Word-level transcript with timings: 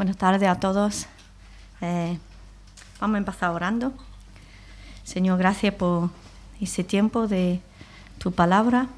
Buenas 0.00 0.16
tardes 0.16 0.48
a 0.48 0.54
todos. 0.54 1.04
Eh, 1.82 2.18
vamos 3.02 3.16
a 3.16 3.18
empezar 3.18 3.50
orando. 3.50 3.92
Señor, 5.04 5.36
gracias 5.38 5.74
por 5.74 6.08
ese 6.58 6.84
tiempo 6.84 7.28
de 7.28 7.60
tu 8.16 8.32
palabra. 8.32 8.88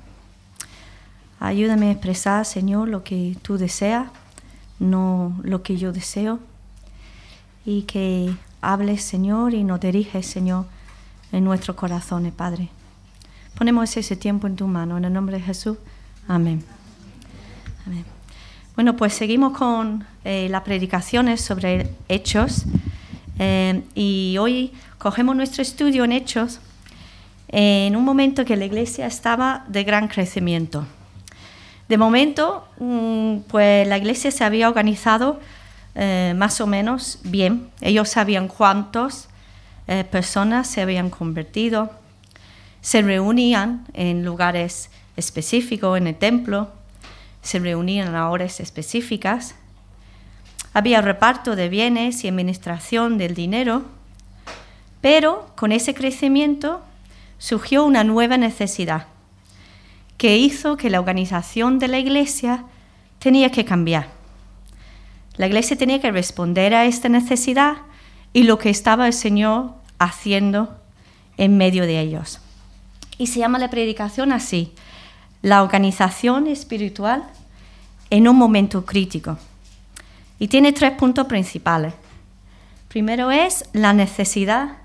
Ayúdame 1.41 1.88
a 1.88 1.91
expresar, 1.91 2.45
Señor, 2.45 2.87
lo 2.88 3.03
que 3.03 3.37
tú 3.43 3.59
deseas, 3.59 4.12
no 4.79 5.37
lo 5.42 5.65
que 5.65 5.76
yo 5.76 5.92
deseo. 5.92 6.38
Y 7.64 7.82
que 7.82 8.37
hables, 8.60 9.03
Señor, 9.03 9.54
y 9.54 9.64
nos 9.64 9.80
diriges, 9.80 10.24
Señor, 10.24 10.66
en 11.32 11.42
nuestros 11.42 11.76
corazones, 11.76 12.32
Padre. 12.32 12.69
Ponemos 13.58 13.96
ese 13.96 14.14
tiempo 14.14 14.46
en 14.46 14.54
tu 14.54 14.69
mano, 14.69 14.98
en 14.98 15.04
el 15.06 15.12
nombre 15.12 15.38
de 15.38 15.42
Jesús. 15.42 15.78
Amén. 16.28 16.64
Amén. 17.87 18.22
Bueno, 18.75 18.97
pues 18.97 19.12
seguimos 19.12 19.57
con 19.57 20.07
eh, 20.25 20.48
las 20.51 20.62
predicaciones 20.62 21.43
sobre 21.43 21.91
hechos 22.09 22.65
eh, 23.39 23.83
y 23.95 24.39
hoy 24.41 24.73
cogemos 24.97 25.37
nuestro 25.37 25.61
estudio 25.61 26.05
en 26.05 26.13
hechos 26.13 26.59
en 27.49 27.95
un 27.97 28.03
momento 28.03 28.47
que 28.47 28.57
la 28.57 28.65
iglesia 28.65 29.07
estaba 29.07 29.66
de 29.69 29.85
gran 29.85 30.09
crecimiento. 30.09 30.87
De 31.87 31.99
momento, 31.99 32.66
mm, 32.79 33.41
pues 33.49 33.87
la 33.87 33.99
iglesia 33.99 34.30
se 34.30 34.43
había 34.43 34.69
organizado 34.69 35.39
eh, 35.95 36.33
más 36.35 36.59
o 36.63 36.66
menos 36.66 37.19
bien. 37.25 37.69
Ellos 37.83 38.09
sabían 38.09 38.49
cuántas 38.49 39.29
personas 40.11 40.69
se 40.69 40.80
habían 40.80 41.11
convertido, 41.11 41.91
se 42.80 43.02
reunían 43.02 43.85
en 43.93 44.25
lugares 44.25 44.89
específicos, 45.16 45.99
en 45.99 46.07
el 46.07 46.15
templo, 46.15 46.71
se 47.42 47.59
reunían 47.59 48.14
a 48.14 48.30
horas 48.30 48.60
específicas, 48.60 49.56
había 50.73 51.02
reparto 51.02 51.55
de 51.55 51.68
bienes 51.68 52.24
y 52.24 52.28
administración 52.28 53.18
del 53.18 53.34
dinero, 53.34 53.82
pero 55.01 55.51
con 55.57 55.73
ese 55.73 55.93
crecimiento 55.93 56.80
surgió 57.38 57.84
una 57.84 58.04
nueva 58.04 58.38
necesidad 58.38 59.09
que 60.16 60.38
hizo 60.38 60.76
que 60.76 60.88
la 60.88 61.01
organización 61.01 61.79
de 61.79 61.88
la 61.88 61.99
iglesia 61.99 62.65
tenía 63.18 63.51
que 63.51 63.65
cambiar. 63.65 64.08
La 65.36 65.46
iglesia 65.46 65.77
tenía 65.77 66.00
que 66.00 66.12
responder 66.12 66.74
a 66.74 66.84
esta 66.84 67.08
necesidad 67.08 67.78
y 68.32 68.44
lo 68.44 68.58
que 68.58 68.70
estaba 68.70 69.06
el 69.06 69.12
Señor 69.12 69.72
haciendo 69.98 70.77
en 71.36 71.56
medio 71.56 71.84
de 71.84 72.00
ellos. 72.00 72.40
Y 73.18 73.27
se 73.27 73.40
llama 73.40 73.58
la 73.58 73.70
predicación 73.70 74.32
así, 74.32 74.72
la 75.42 75.62
organización 75.62 76.46
espiritual 76.46 77.24
en 78.10 78.28
un 78.28 78.36
momento 78.36 78.86
crítico. 78.86 79.38
Y 80.38 80.48
tiene 80.48 80.72
tres 80.72 80.92
puntos 80.92 81.26
principales. 81.26 81.94
Primero 82.88 83.30
es 83.30 83.64
la 83.72 83.92
necesidad 83.92 84.78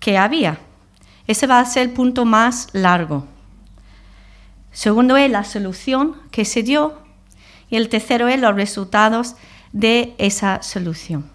que 0.00 0.18
había. 0.18 0.58
Ese 1.26 1.46
va 1.46 1.60
a 1.60 1.64
ser 1.64 1.88
el 1.88 1.92
punto 1.92 2.24
más 2.24 2.68
largo. 2.72 3.26
Segundo 4.72 5.16
es 5.16 5.30
la 5.30 5.44
solución 5.44 6.16
que 6.30 6.44
se 6.44 6.62
dio. 6.62 6.98
Y 7.70 7.76
el 7.76 7.88
tercero 7.88 8.28
es 8.28 8.40
los 8.40 8.54
resultados 8.54 9.36
de 9.72 10.14
esa 10.18 10.62
solución. 10.62 11.30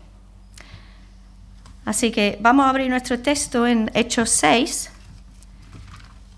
Así 1.86 2.12
que 2.12 2.38
vamos 2.42 2.66
a 2.66 2.70
abrir 2.70 2.90
nuestro 2.90 3.20
texto 3.20 3.66
en 3.66 3.90
Hechos 3.94 4.30
6, 4.32 4.92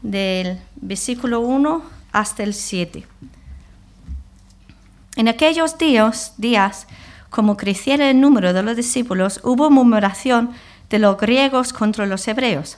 del 0.02 0.60
versículo 0.76 1.42
1 1.42 1.84
hasta 2.12 2.44
el 2.44 2.54
7. 2.54 3.06
En 5.16 5.28
aquellos 5.28 5.78
días, 5.78 6.34
días, 6.38 6.88
como 7.30 7.58
creciera 7.58 8.10
el 8.10 8.22
número 8.22 8.54
de 8.54 8.64
los 8.64 8.76
discípulos, 8.76 9.42
hubo 9.44 9.70
murmuración 9.70 10.52
de 10.90 11.00
los 11.00 11.18
griegos 11.18 11.74
contra 11.74 12.06
los 12.06 12.28
hebreos, 12.28 12.78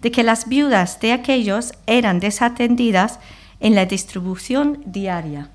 de 0.00 0.10
que 0.10 0.22
las 0.22 0.48
viudas 0.48 1.00
de 1.00 1.12
aquellos 1.12 1.72
eran 1.86 2.20
desatendidas 2.20 3.18
en 3.60 3.74
la 3.74 3.86
distribución 3.86 4.82
diaria. 4.86 5.48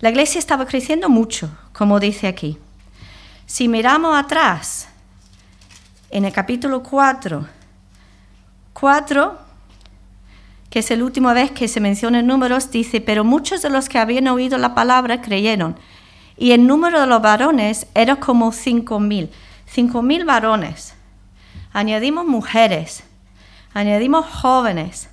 La 0.00 0.10
iglesia 0.10 0.38
estaba 0.38 0.66
creciendo 0.66 1.08
mucho, 1.08 1.56
como 1.72 2.00
dice 2.00 2.26
aquí. 2.26 2.58
Si 3.46 3.68
miramos 3.68 4.16
atrás, 4.16 4.88
en 6.10 6.24
el 6.24 6.32
capítulo 6.32 6.82
4, 6.82 7.46
4, 8.72 9.38
que 10.70 10.78
es 10.78 10.90
la 10.90 11.04
última 11.04 11.32
vez 11.34 11.50
que 11.50 11.68
se 11.68 11.80
menciona 11.80 12.20
en 12.20 12.26
números, 12.26 12.70
dice, 12.70 13.00
pero 13.00 13.24
muchos 13.24 13.62
de 13.62 13.70
los 13.70 13.88
que 13.88 13.98
habían 13.98 14.28
oído 14.28 14.58
la 14.58 14.74
palabra 14.74 15.20
creyeron, 15.20 15.76
y 16.36 16.52
el 16.52 16.66
número 16.66 17.00
de 17.00 17.06
los 17.06 17.20
varones 17.20 17.86
era 17.94 18.16
como 18.16 18.52
cinco 18.52 18.98
mil, 18.98 19.30
cinco 19.66 20.02
mil 20.02 20.24
varones. 20.24 20.94
Añadimos 21.72 22.26
mujeres, 22.26 23.04
añadimos 23.74 24.26
jóvenes, 24.26 25.08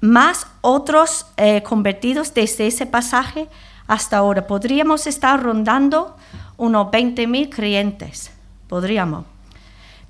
más 0.00 0.46
otros 0.60 1.26
eh, 1.36 1.62
convertidos 1.62 2.34
desde 2.34 2.66
ese 2.66 2.86
pasaje 2.86 3.48
hasta 3.86 4.18
ahora. 4.18 4.46
Podríamos 4.46 5.06
estar 5.06 5.40
rondando 5.42 6.16
unos 6.56 6.90
20 6.90 7.26
mil 7.26 7.50
creyentes, 7.50 8.32
podríamos. 8.68 9.24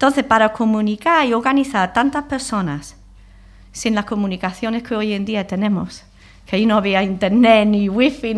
Entonces, 0.03 0.25
para 0.25 0.53
comunicar 0.53 1.25
y 1.25 1.33
organizar 1.33 1.93
tantas 1.93 2.25
personas 2.25 2.97
sin 3.71 3.95
las 3.95 4.05
comunicaciones 4.05 4.83
que 4.83 4.97
hoy 4.97 5.13
en 5.13 5.25
día 5.25 5.47
tenemos, 5.47 6.03
que 6.45 6.57
ahí 6.57 6.67
no 6.67 6.77
había 6.77 7.05
internet 7.05 7.69
ni 7.69 7.89
wifi, 7.89 8.35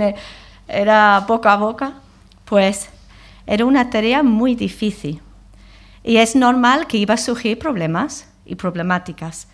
era 0.68 1.24
boca 1.26 1.54
a 1.54 1.56
boca, 1.56 1.94
pues 2.44 2.90
era 3.46 3.64
una 3.64 3.88
tarea 3.88 4.22
muy 4.22 4.54
difícil. 4.54 5.22
Y 6.02 6.18
es 6.18 6.36
normal 6.36 6.86
que 6.86 6.98
iba 6.98 7.14
a 7.14 7.16
surgir 7.16 7.58
problemas 7.58 8.28
y 8.44 8.56
problemáticas. 8.56 9.48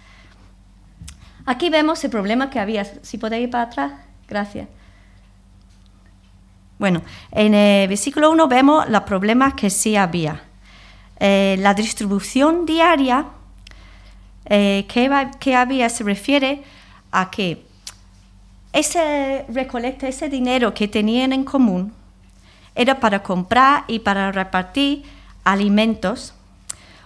Aquí 1.46 1.70
vemos 1.70 2.02
el 2.02 2.10
problema 2.10 2.50
que 2.50 2.58
había. 2.58 2.84
Si 3.02 3.18
podéis 3.18 3.44
ir 3.44 3.50
para 3.50 3.62
atrás, 3.62 3.92
gracias. 4.26 4.66
Bueno, 6.76 7.02
en 7.30 7.54
el 7.54 7.86
versículo 7.86 8.32
1 8.32 8.48
vemos 8.48 8.88
los 8.88 9.02
problemas 9.04 9.54
que 9.54 9.70
sí 9.70 9.94
había. 9.94 10.49
Eh, 11.20 11.56
la 11.58 11.74
distribución 11.74 12.64
diaria 12.64 13.26
eh, 14.46 14.86
que, 14.88 15.54
había 15.54 15.90
se 15.90 16.02
refiere 16.02 16.62
a 17.12 17.30
que 17.30 17.62
ese 18.72 19.44
recolecta, 19.48 20.08
ese 20.08 20.30
dinero 20.30 20.72
que 20.72 20.88
tenían 20.88 21.34
en 21.34 21.44
común, 21.44 21.92
era 22.74 23.00
para 23.00 23.22
comprar 23.22 23.84
y 23.86 23.98
para 23.98 24.32
repartir 24.32 25.02
alimentos 25.44 26.32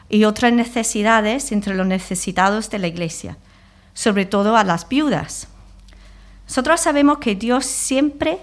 y 0.08 0.24
otras 0.24 0.52
necesidades 0.52 1.50
entre 1.50 1.74
los 1.74 1.86
necesitados 1.86 2.70
de 2.70 2.78
la 2.78 2.86
iglesia, 2.86 3.36
sobre 3.94 4.26
todo 4.26 4.56
a 4.56 4.62
las 4.62 4.88
viudas. 4.88 5.48
Nosotros 6.46 6.80
sabemos 6.80 7.18
que 7.18 7.34
Dios 7.34 7.66
siempre 7.66 8.38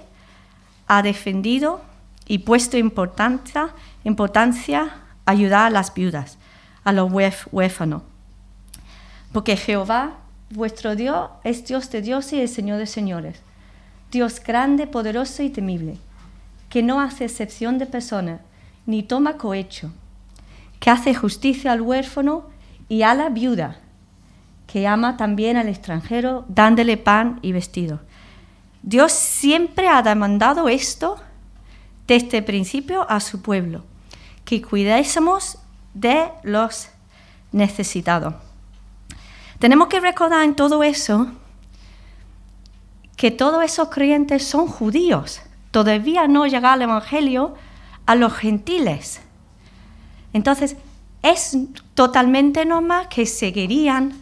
ha 0.87 1.01
defendido 1.01 1.81
y 2.27 2.39
puesto 2.39 2.77
importancia, 2.77 3.69
importancia 4.03 4.95
ayudar 5.25 5.67
a 5.67 5.69
las 5.69 5.93
viudas, 5.93 6.37
a 6.83 6.91
los 6.91 7.11
huérfanos. 7.51 8.03
Porque 9.31 9.55
Jehová, 9.55 10.17
vuestro 10.49 10.95
Dios, 10.95 11.29
es 11.43 11.65
Dios 11.65 11.89
de 11.91 12.01
Dios 12.01 12.33
y 12.33 12.41
el 12.41 12.49
Señor 12.49 12.79
de 12.79 12.87
señores. 12.87 13.41
Dios 14.11 14.41
grande, 14.43 14.87
poderoso 14.87 15.41
y 15.43 15.49
temible, 15.49 15.97
que 16.69 16.83
no 16.83 16.99
hace 16.99 17.25
excepción 17.25 17.77
de 17.77 17.85
persona, 17.85 18.41
ni 18.85 19.03
toma 19.03 19.37
cohecho, 19.37 19.91
que 20.79 20.89
hace 20.89 21.13
justicia 21.13 21.71
al 21.71 21.81
huérfano 21.81 22.49
y 22.89 23.03
a 23.03 23.13
la 23.13 23.29
viuda, 23.29 23.77
que 24.67 24.87
ama 24.87 25.15
también 25.15 25.55
al 25.55 25.69
extranjero, 25.69 26.43
dándole 26.49 26.97
pan 26.97 27.39
y 27.41 27.53
vestido. 27.53 28.01
Dios 28.83 29.13
siempre 29.13 29.87
ha 29.87 30.01
demandado 30.01 30.67
esto 30.67 31.17
desde 32.07 32.39
el 32.39 32.43
principio 32.43 33.09
a 33.09 33.19
su 33.19 33.41
pueblo 33.41 33.83
que 34.45 34.61
cuidásemos 34.61 35.57
de 35.93 36.29
los 36.43 36.89
necesitados. 37.51 38.33
Tenemos 39.59 39.87
que 39.87 39.99
recordar 39.99 40.43
en 40.43 40.55
todo 40.55 40.83
eso 40.83 41.27
que 43.15 43.29
todos 43.29 43.63
esos 43.63 43.89
creyentes 43.89 44.47
son 44.47 44.67
judíos. 44.67 45.41
Todavía 45.69 46.27
no 46.27 46.47
llega 46.47 46.73
el 46.73 46.81
Evangelio 46.81 47.53
a 48.07 48.15
los 48.15 48.33
gentiles. 48.33 49.21
Entonces, 50.33 50.75
es 51.21 51.55
totalmente 51.93 52.65
normal 52.65 53.07
que 53.09 53.25
seguirían 53.25 54.19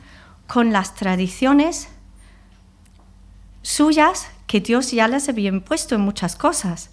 con 0.48 0.74
las 0.74 0.95
tradiciones 0.95 1.88
suyas 3.62 4.27
que 4.48 4.60
Dios 4.60 4.92
ya 4.92 5.07
les 5.07 5.30
había 5.30 5.50
impuesto 5.50 5.95
en 5.95 6.01
muchas 6.01 6.36
cosas. 6.36 6.89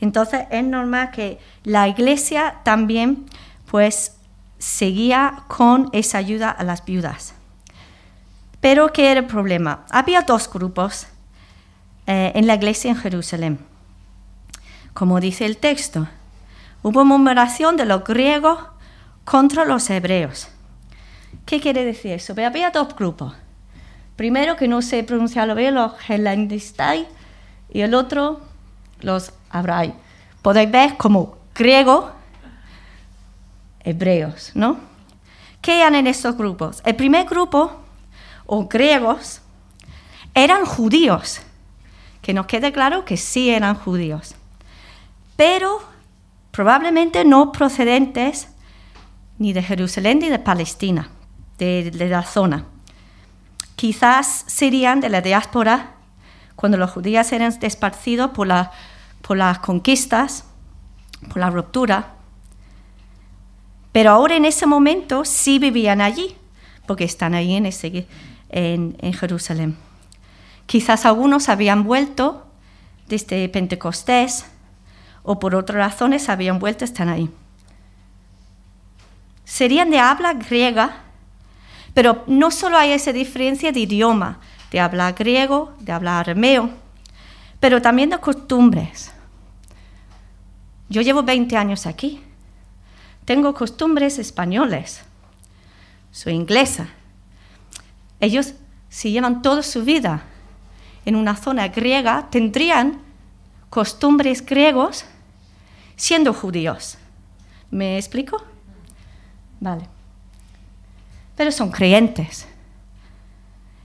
Entonces 0.00 0.46
es 0.50 0.64
normal 0.64 1.10
que 1.10 1.38
la 1.64 1.88
iglesia 1.88 2.56
también 2.64 3.26
pues 3.70 4.16
seguía 4.58 5.44
con 5.48 5.88
esa 5.92 6.18
ayuda 6.18 6.50
a 6.50 6.64
las 6.64 6.84
viudas. 6.84 7.34
Pero 8.60 8.92
¿qué 8.92 9.10
era 9.10 9.20
el 9.20 9.26
problema? 9.26 9.84
Había 9.90 10.22
dos 10.22 10.50
grupos. 10.52 11.06
eh, 12.06 12.32
en 12.34 12.46
la 12.46 12.54
iglesia 12.54 12.90
en 12.90 12.96
Jerusalén. 12.96 13.58
Como 14.94 15.20
dice 15.20 15.44
el 15.44 15.56
texto, 15.56 16.06
hubo 16.82 17.04
murmuración 17.04 17.76
de 17.76 17.84
los 17.84 18.04
griegos 18.04 18.58
contra 19.24 19.64
los 19.64 19.90
hebreos. 19.90 20.48
¿Qué 21.44 21.60
quiere 21.60 21.84
decir 21.84 22.12
eso? 22.12 22.32
Había 22.32 22.70
dos 22.70 22.94
grupos. 22.96 23.34
Primero, 24.14 24.56
que 24.56 24.68
no 24.68 24.82
se 24.82 25.02
pronunciaba 25.02 25.54
bien, 25.54 25.74
los 25.74 25.92
helandistai, 26.08 27.06
y 27.70 27.80
el 27.82 27.94
otro, 27.94 28.40
los 29.06 29.32
abrai. 29.50 29.94
Podéis 30.42 30.70
ver 30.70 30.96
como 30.96 31.38
griego, 31.54 32.10
hebreos, 33.80 34.50
¿no? 34.54 34.78
¿Qué 35.62 35.80
eran 35.80 35.94
en 35.94 36.06
estos 36.06 36.36
grupos? 36.36 36.82
El 36.84 36.96
primer 36.96 37.26
grupo, 37.26 37.70
o 38.44 38.66
griegos, 38.66 39.40
eran 40.34 40.66
judíos, 40.66 41.40
que 42.20 42.34
nos 42.34 42.46
quede 42.46 42.72
claro 42.72 43.04
que 43.04 43.16
sí 43.16 43.50
eran 43.50 43.76
judíos, 43.76 44.34
pero 45.36 45.80
probablemente 46.50 47.24
no 47.24 47.52
procedentes 47.52 48.48
ni 49.38 49.52
de 49.52 49.62
Jerusalén 49.62 50.18
ni 50.18 50.28
de 50.28 50.38
Palestina, 50.38 51.10
de, 51.58 51.90
la 52.10 52.22
zona. 52.22 52.64
Quizás 53.76 54.44
serían 54.46 55.00
de 55.00 55.10
la 55.10 55.20
diáspora 55.20 55.92
cuando 56.56 56.78
los 56.78 56.90
judíos 56.90 57.30
eran 57.32 57.56
desparcidos 57.60 58.30
por, 58.30 58.48
por 59.26 59.36
las 59.36 59.58
conquistas, 59.58 60.44
por 61.28 61.38
la 61.38 61.50
ruptura. 61.50 62.14
Pero 63.90 64.10
ahora 64.10 64.36
en 64.36 64.44
ese 64.44 64.66
momento 64.66 65.24
sí 65.24 65.58
vivían 65.58 66.00
allí, 66.00 66.36
porque 66.86 67.04
están 67.04 67.34
ahí 67.34 67.56
en, 67.56 67.66
en 69.00 69.12
Jerusalén. 69.12 69.76
Quizás 70.66 71.06
algunos 71.06 71.48
habían 71.48 71.82
vuelto 71.82 72.46
desde 73.08 73.48
Pentecostés 73.48 74.46
o 75.22 75.40
por 75.40 75.56
otras 75.56 75.78
razones 75.78 76.28
habían 76.28 76.60
vuelto, 76.60 76.84
están 76.84 77.08
ahí. 77.08 77.28
Serían 79.44 79.90
de 79.90 79.98
habla 79.98 80.34
griega, 80.34 81.02
pero 81.94 82.22
no 82.26 82.50
solo 82.50 82.78
hay 82.78 82.92
esa 82.92 83.12
diferencia 83.12 83.72
de 83.72 83.80
idioma, 83.80 84.38
de 84.70 84.78
hablar 84.78 85.14
griego, 85.14 85.74
de 85.80 85.92
hablar 85.92 86.20
arameo, 86.20 86.70
pero 87.58 87.82
también 87.82 88.10
de 88.10 88.18
costumbres. 88.18 89.15
Yo 90.88 91.02
llevo 91.02 91.22
20 91.22 91.56
años 91.56 91.86
aquí. 91.86 92.22
Tengo 93.24 93.54
costumbres 93.54 94.18
españoles. 94.18 95.02
Soy 96.12 96.34
inglesa. 96.34 96.88
Ellos, 98.20 98.54
si 98.88 99.10
llevan 99.10 99.42
toda 99.42 99.62
su 99.62 99.84
vida 99.84 100.22
en 101.04 101.16
una 101.16 101.36
zona 101.36 101.68
griega, 101.68 102.28
tendrían 102.30 103.00
costumbres 103.70 104.44
griegos 104.44 105.04
siendo 105.96 106.32
judíos. 106.32 106.98
¿Me 107.70 107.98
explico? 107.98 108.42
Vale. 109.60 109.88
Pero 111.36 111.50
son 111.52 111.70
creyentes. 111.70 112.46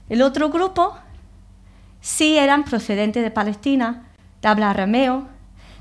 El 0.08 0.22
otro 0.22 0.50
grupo 0.50 0.96
sí 2.00 2.36
eran 2.36 2.64
procedentes 2.64 3.22
de 3.22 3.30
Palestina, 3.30 4.04
de 4.40 4.48
hablar 4.48 4.70
arameo. 4.70 5.28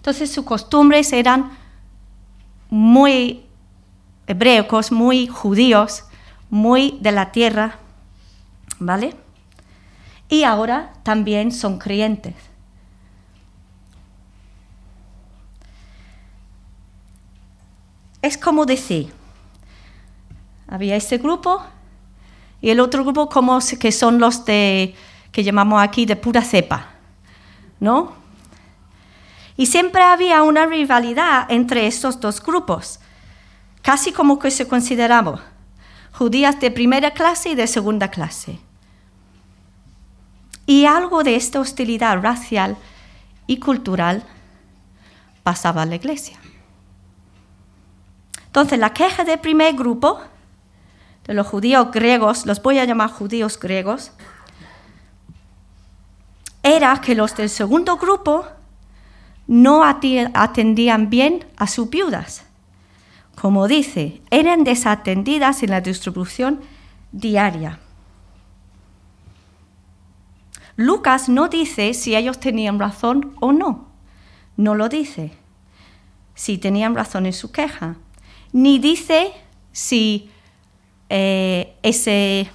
Entonces 0.01 0.31
sus 0.31 0.45
costumbres 0.45 1.13
eran 1.13 1.51
muy 2.69 3.45
hebreos, 4.27 4.91
muy 4.91 5.27
judíos, 5.27 6.05
muy 6.49 6.97
de 7.01 7.11
la 7.11 7.31
tierra. 7.31 7.77
¿Vale? 8.79 9.15
Y 10.27 10.43
ahora 10.43 10.93
también 11.03 11.51
son 11.51 11.77
creyentes. 11.77 12.33
es 18.21 18.37
como 18.37 18.65
decir, 18.65 19.11
había 20.67 20.95
este 20.95 21.17
grupo 21.17 21.61
y 22.61 22.69
el 22.69 22.79
otro 22.79 23.03
grupo 23.03 23.29
como 23.29 23.59
que 23.79 23.91
son 23.91 24.19
los 24.19 24.45
de 24.45 24.95
que 25.31 25.43
llamamos 25.43 25.81
aquí 25.81 26.05
de 26.05 26.15
pura 26.15 26.41
cepa, 26.41 26.89
¿no? 27.79 28.20
Y 29.57 29.65
siempre 29.65 30.01
había 30.01 30.43
una 30.43 30.65
rivalidad 30.65 31.45
entre 31.49 31.87
estos 31.87 32.19
dos 32.19 32.41
grupos, 32.41 32.99
casi 33.81 34.11
como 34.11 34.39
que 34.39 34.51
se 34.51 34.67
consideraba 34.67 35.41
judías 36.13 36.59
de 36.59 36.71
primera 36.71 37.11
clase 37.11 37.49
y 37.49 37.55
de 37.55 37.67
segunda 37.67 38.09
clase. 38.09 38.59
Y 40.65 40.85
algo 40.85 41.23
de 41.23 41.35
esta 41.35 41.59
hostilidad 41.59 42.21
racial 42.21 42.77
y 43.47 43.57
cultural 43.57 44.23
pasaba 45.43 45.81
a 45.81 45.85
la 45.85 45.95
iglesia. 45.95 46.37
Entonces, 48.45 48.79
la 48.79 48.93
queja 48.93 49.23
del 49.23 49.39
primer 49.39 49.75
grupo, 49.75 50.21
de 51.25 51.33
los 51.33 51.47
judíos 51.47 51.91
griegos, 51.91 52.45
los 52.45 52.61
voy 52.61 52.79
a 52.79 52.85
llamar 52.85 53.09
judíos 53.09 53.57
griegos, 53.59 54.11
era 56.63 56.99
que 57.01 57.15
los 57.15 57.35
del 57.35 57.49
segundo 57.49 57.97
grupo 57.97 58.45
no 59.51 59.83
atendían 59.83 61.09
bien 61.09 61.43
a 61.57 61.67
sus 61.67 61.89
viudas. 61.89 62.45
Como 63.35 63.67
dice, 63.67 64.21
eran 64.29 64.63
desatendidas 64.63 65.61
en 65.61 65.71
la 65.71 65.81
distribución 65.81 66.61
diaria. 67.11 67.79
Lucas 70.77 71.27
no 71.27 71.49
dice 71.49 71.93
si 71.93 72.15
ellos 72.15 72.39
tenían 72.39 72.79
razón 72.79 73.35
o 73.41 73.51
no. 73.51 73.89
No 74.55 74.73
lo 74.73 74.87
dice. 74.87 75.33
Si 76.33 76.57
tenían 76.57 76.95
razón 76.95 77.25
en 77.25 77.33
su 77.33 77.51
queja 77.51 77.97
ni 78.53 78.79
dice 78.79 79.33
si 79.73 80.31
eh, 81.09 81.75
esa 81.83 82.49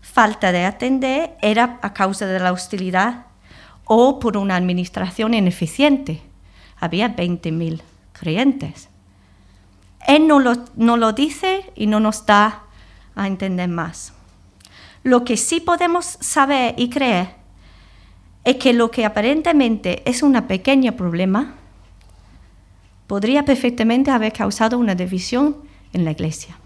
falta 0.00 0.50
de 0.50 0.64
atender 0.64 1.36
era 1.42 1.78
a 1.82 1.92
causa 1.92 2.24
de 2.26 2.38
la 2.38 2.52
hostilidad 2.52 3.26
o 3.92 4.20
por 4.20 4.36
una 4.36 4.54
administración 4.54 5.34
ineficiente. 5.34 6.22
Había 6.78 7.16
20.000 7.16 7.80
creyentes. 8.12 8.88
Él 10.06 10.28
no 10.28 10.38
lo, 10.38 10.52
no 10.76 10.96
lo 10.96 11.12
dice 11.12 11.72
y 11.74 11.88
no 11.88 11.98
nos 11.98 12.24
da 12.24 12.62
a 13.16 13.26
entender 13.26 13.68
más. 13.68 14.12
Lo 15.02 15.24
que 15.24 15.36
sí 15.36 15.58
podemos 15.58 16.04
saber 16.20 16.76
y 16.78 16.88
creer 16.88 17.34
es 18.44 18.56
que 18.58 18.74
lo 18.74 18.92
que 18.92 19.04
aparentemente 19.04 20.08
es 20.08 20.22
un 20.22 20.40
pequeño 20.42 20.92
problema 20.92 21.56
podría 23.08 23.44
perfectamente 23.44 24.12
haber 24.12 24.32
causado 24.32 24.78
una 24.78 24.94
división 24.94 25.56
en 25.92 26.04
la 26.04 26.12
iglesia. 26.12 26.56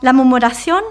La 0.00 0.14
murmuración 0.14 0.82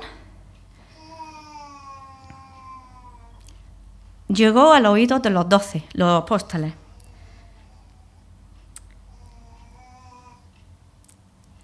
llegó 4.33 4.73
al 4.73 4.85
oído 4.85 5.19
de 5.19 5.29
los 5.29 5.47
doce, 5.47 5.83
los 5.93 6.21
apóstoles. 6.21 6.73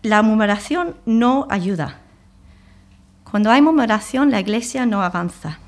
La 0.03 0.21
murmuración 0.21 0.95
no 1.05 1.47
ayuda. 1.49 1.99
Cuando 3.29 3.51
hay 3.51 3.61
murmuración, 3.61 4.31
la 4.31 4.39
iglesia 4.39 4.85
no 4.85 5.01
avanza. 5.01 5.59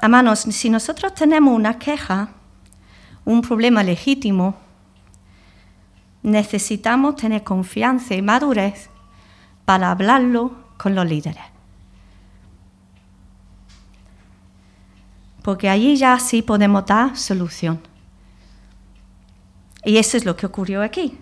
Hermanos, 0.00 0.40
si 0.40 0.68
nosotros 0.68 1.14
tenemos 1.14 1.54
una 1.54 1.78
queja, 1.78 2.30
un 3.24 3.40
problema 3.40 3.82
legítimo, 3.82 4.56
necesitamos 6.22 7.16
tener 7.16 7.44
confianza 7.44 8.14
y 8.14 8.22
madurez 8.22 8.90
para 9.64 9.90
hablarlo 9.90 10.56
con 10.76 10.94
los 10.94 11.06
líderes. 11.06 11.51
Porque 15.42 15.68
allí 15.68 15.96
ya 15.96 16.18
sí 16.18 16.42
podemos 16.42 16.86
dar 16.86 17.16
solución. 17.16 17.80
Y 19.84 19.96
eso 19.96 20.16
es 20.16 20.24
lo 20.24 20.36
que 20.36 20.46
ocurrió 20.46 20.82
aquí. 20.82 21.18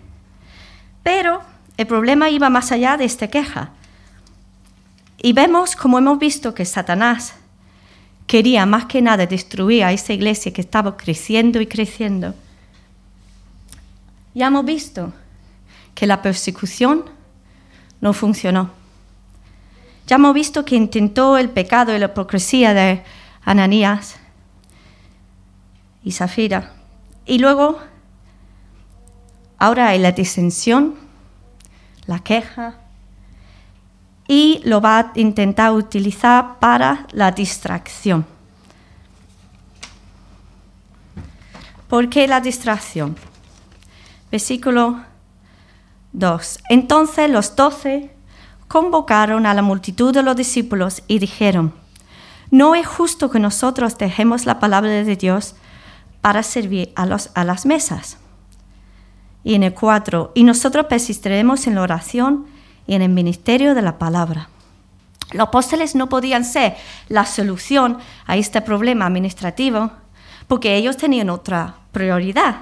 Pero 1.03 1.41
el 1.77 1.87
problema 1.87 2.29
iba 2.29 2.49
más 2.49 2.71
allá 2.71 2.97
de 2.97 3.05
esta 3.05 3.27
queja. 3.27 3.71
Y 5.17 5.33
vemos, 5.33 5.75
como 5.75 5.97
hemos 5.97 6.19
visto, 6.19 6.53
que 6.53 6.65
Satanás 6.65 7.33
quería 8.27 8.65
más 8.65 8.85
que 8.85 9.01
nada 9.01 9.25
destruir 9.25 9.83
a 9.83 9.91
esa 9.91 10.13
iglesia 10.13 10.53
que 10.53 10.61
estaba 10.61 10.95
creciendo 10.95 11.59
y 11.59 11.67
creciendo. 11.67 12.33
Ya 14.33 14.47
hemos 14.47 14.65
visto 14.65 15.11
que 15.93 16.07
la 16.07 16.21
persecución 16.21 17.05
no 17.99 18.13
funcionó. 18.13 18.69
Ya 20.07 20.15
hemos 20.15 20.33
visto 20.33 20.65
que 20.65 20.75
intentó 20.75 21.37
el 21.37 21.49
pecado 21.49 21.95
y 21.95 21.99
la 21.99 22.05
hipocresía 22.05 22.73
de 22.73 23.03
Ananías 23.43 24.17
y 26.03 26.11
Zafira. 26.11 26.73
Y 27.25 27.39
luego, 27.39 27.79
ahora 29.57 29.89
hay 29.89 29.99
la 29.99 30.11
disensión, 30.11 30.95
la 32.05 32.19
queja. 32.19 32.75
y 34.27 34.61
lo 34.63 34.79
va 34.79 34.99
a 34.99 35.11
intentar 35.15 35.73
utilizar 35.73 36.57
para 36.59 37.05
la 37.11 37.31
distracción. 37.31 38.25
¿Por 41.89 42.07
qué 42.07 42.29
la 42.29 42.39
distracción? 42.39 43.17
Versículo 44.31 45.01
2. 46.13 46.59
Entonces 46.69 47.29
los 47.29 47.57
doce 47.57 48.15
convocaron 48.69 49.45
a 49.45 49.53
la 49.53 49.61
multitud 49.61 50.13
de 50.13 50.23
los 50.23 50.37
discípulos 50.37 51.03
y 51.07 51.19
dijeron, 51.19 51.73
no 52.51 52.75
es 52.75 52.85
justo 52.85 53.31
que 53.31 53.39
nosotros 53.39 53.97
dejemos 53.97 54.45
la 54.45 54.59
palabra 54.59 54.91
de 54.91 55.15
Dios 55.15 55.55
para 56.21 56.43
servir 56.43 56.93
a, 56.95 57.03
a 57.33 57.43
las 57.43 57.65
mesas. 57.65 58.17
Y 59.43 59.55
en 59.55 59.63
el 59.63 59.73
4, 59.73 60.33
y 60.35 60.43
nosotros 60.43 60.85
persistiremos 60.85 61.65
en 61.65 61.75
la 61.75 61.81
oración 61.81 62.45
y 62.85 62.93
en 62.93 63.01
el 63.01 63.09
ministerio 63.09 63.73
de 63.73 63.81
la 63.81 63.97
palabra. 63.97 64.49
Los 65.31 65.47
apóstoles 65.47 65.95
no 65.95 66.09
podían 66.09 66.43
ser 66.43 66.75
la 67.07 67.25
solución 67.25 67.97
a 68.27 68.35
este 68.35 68.61
problema 68.61 69.05
administrativo 69.05 69.91
porque 70.47 70.75
ellos 70.75 70.97
tenían 70.97 71.29
otra 71.29 71.75
prioridad. 71.93 72.57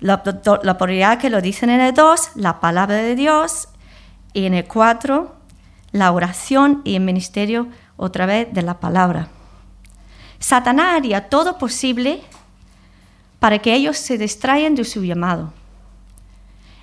La, 0.00 0.22
prioridad 0.22 1.18
que 1.18 1.30
lo 1.30 1.40
dicen 1.40 1.70
en 1.70 1.80
el 1.80 1.94
2, 1.94 2.30
la 2.36 2.58
palabra 2.58 2.96
de 2.96 3.14
Dios, 3.14 3.68
y 4.32 4.46
en 4.46 4.54
el 4.54 4.64
4, 4.64 5.36
la 5.92 6.10
oración 6.10 6.80
y 6.84 6.96
el 6.96 7.02
ministerio 7.02 7.68
otra 7.96 8.26
vez 8.26 8.52
de 8.52 8.62
la 8.62 8.80
palabra. 8.80 9.28
Satanás 10.38 10.96
haría 10.96 11.28
todo 11.28 11.58
posible 11.58 12.22
para 13.38 13.58
que 13.58 13.74
ellos 13.74 13.96
se 13.96 14.18
distraigan 14.18 14.74
de 14.74 14.84
su 14.84 15.04
llamado 15.04 15.52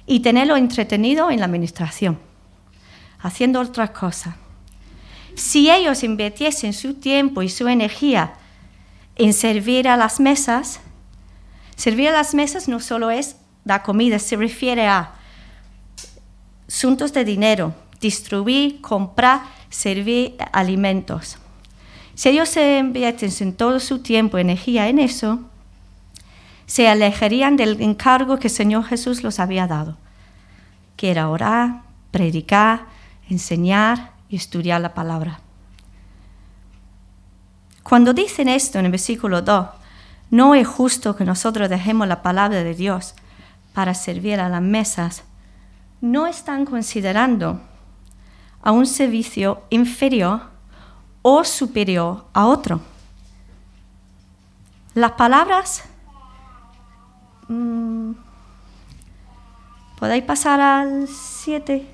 y 0.06 0.22
tenerlo 0.22 0.58
entretenido 0.58 1.30
en 1.30 1.40
la 1.40 1.46
administración, 1.46 2.20
haciendo 3.20 3.60
otras 3.60 3.92
cosas. 3.92 4.36
Si 5.36 5.70
ellos 5.70 6.04
invirtiesen 6.04 6.74
su 6.74 6.96
tiempo 6.96 7.42
y 7.42 7.50
su 7.50 7.68
energía 7.68 8.34
en 9.16 9.34
servir 9.34 9.88
a 9.88 9.98
las 9.98 10.20
mesas, 10.20 10.80
servir 11.76 12.10
a 12.10 12.14
las 12.14 12.34
mesas 12.34 12.68
no 12.68 12.80
solo 12.80 13.12
es 13.12 13.36
dar 13.64 13.84
comida, 13.84 14.20
se 14.20 14.36
refiere 14.36 14.88
a 14.88 15.14
asuntos 16.68 17.14
de 17.14 17.24
dinero, 17.24 17.74
distribuir, 18.02 18.82
comprar, 18.82 19.42
servir 19.70 20.36
alimentos. 20.52 21.38
Si 22.16 22.30
ellos 22.30 22.50
se 22.50 22.80
invierten 22.80 23.54
todo 23.54 23.80
su 23.80 24.00
tiempo 24.00 24.38
y 24.38 24.42
energía 24.42 24.90
en 24.90 25.00
eso, 25.00 25.40
se 26.66 26.88
alejarían 26.88 27.56
del 27.56 27.82
encargo 27.82 28.38
que 28.38 28.48
el 28.48 28.54
Señor 28.54 28.84
Jesús 28.84 29.24
los 29.24 29.40
había 29.40 29.68
dado, 29.68 29.98
que 30.98 31.12
era 31.12 31.30
orar, 31.30 31.82
predicar, 32.12 32.86
enseñar 33.30 34.12
y 34.30 34.36
estudiar 34.36 34.82
la 34.82 34.94
palabra. 34.94 35.40
Cuando 37.84 38.14
dicen 38.14 38.50
esto 38.50 38.78
en 38.78 38.86
el 38.86 38.92
versículo 38.92 39.42
2, 39.42 39.68
no 40.32 40.54
es 40.54 40.68
justo 40.68 41.16
que 41.16 41.26
nosotros 41.26 41.70
dejemos 41.70 42.08
la 42.08 42.22
palabra 42.22 42.64
de 42.64 42.76
Dios 42.76 43.16
para 43.74 43.94
servir 43.94 44.40
a 44.40 44.50
las 44.50 44.62
mesas, 44.62 45.24
no 46.02 46.28
están 46.28 46.66
considerando 46.66 47.62
a 48.62 48.72
un 48.72 48.86
servicio 48.86 49.64
inferior 49.70 50.42
o 51.22 51.44
superior 51.44 52.26
a 52.34 52.48
otro. 52.48 52.82
Las 54.94 55.14
palabras 55.14 55.84
Mm. 57.50 58.12
¿Podéis 59.98 60.24
pasar 60.24 60.62
al 60.62 61.08
7? 61.08 61.86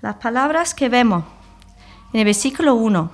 Las 0.00 0.16
palabras 0.16 0.74
que 0.74 0.88
vemos 0.88 1.24
en 2.12 2.18
el 2.20 2.26
versículo 2.26 2.74
1, 2.74 3.10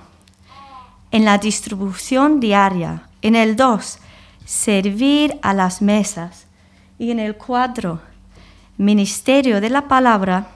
en 1.11 1.25
la 1.25 1.37
distribución 1.37 2.39
diaria, 2.39 3.03
en 3.21 3.35
el 3.35 3.55
2, 3.55 3.99
servir 4.43 5.37
a 5.43 5.53
las 5.53 5.83
mesas, 5.83 6.47
y 6.99 7.09
en 7.09 7.19
el 7.19 7.35
4, 7.35 7.99
ministerio 8.77 9.59
de 9.61 9.71
la 9.71 9.87
palabra, 9.87 10.49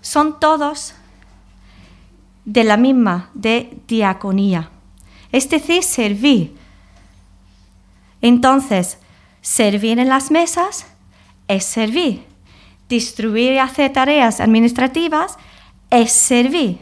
son 0.00 0.40
todos 0.40 0.94
de 2.46 2.64
la 2.64 2.78
misma, 2.78 3.28
de 3.34 3.76
diaconía 3.86 4.70
es 5.34 5.50
decir, 5.50 5.82
servir. 5.82 6.56
Entonces, 8.22 8.98
servir 9.40 9.98
en 9.98 10.08
las 10.08 10.30
mesas 10.30 10.86
es 11.48 11.64
servir. 11.64 12.24
Distribuir 12.88 13.54
y 13.54 13.58
hacer 13.58 13.92
tareas 13.92 14.38
administrativas 14.38 15.36
es 15.90 16.12
servir. 16.12 16.78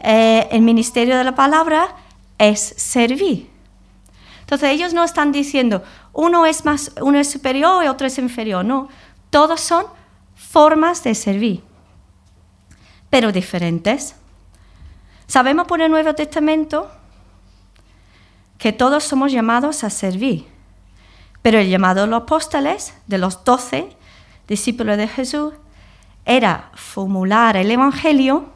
Eh, 0.00 0.48
el 0.52 0.60
ministerio 0.60 1.16
de 1.16 1.24
la 1.24 1.34
palabra 1.34 1.96
es 2.36 2.60
servir. 2.60 3.48
Entonces 4.40 4.68
ellos 4.68 4.92
no 4.92 5.02
están 5.02 5.32
diciendo 5.32 5.82
uno 6.12 6.46
es 6.46 6.64
más, 6.64 6.92
uno 7.00 7.18
es 7.18 7.30
superior 7.30 7.84
y 7.84 7.88
otro 7.88 8.06
es 8.06 8.18
inferior. 8.18 8.64
No, 8.64 8.88
todos 9.30 9.60
son 9.60 9.86
formas 10.34 11.02
de 11.04 11.14
servir, 11.14 11.62
pero 13.10 13.32
diferentes. 13.32 14.14
Sabemos 15.26 15.66
por 15.66 15.80
el 15.80 15.90
Nuevo 15.90 16.14
Testamento 16.14 16.90
que 18.58 18.72
todos 18.72 19.02
somos 19.04 19.32
llamados 19.32 19.82
a 19.82 19.90
servir. 19.90 20.46
Pero 21.42 21.58
el 21.58 21.68
llamado 21.68 22.02
de 22.02 22.06
los 22.06 22.22
apóstoles, 22.22 22.94
de 23.08 23.18
los 23.18 23.42
doce 23.44 23.96
discípulos 24.46 24.96
de 24.96 25.08
Jesús, 25.08 25.54
era 26.24 26.70
formular 26.74 27.56
el 27.56 27.70
Evangelio 27.70 28.52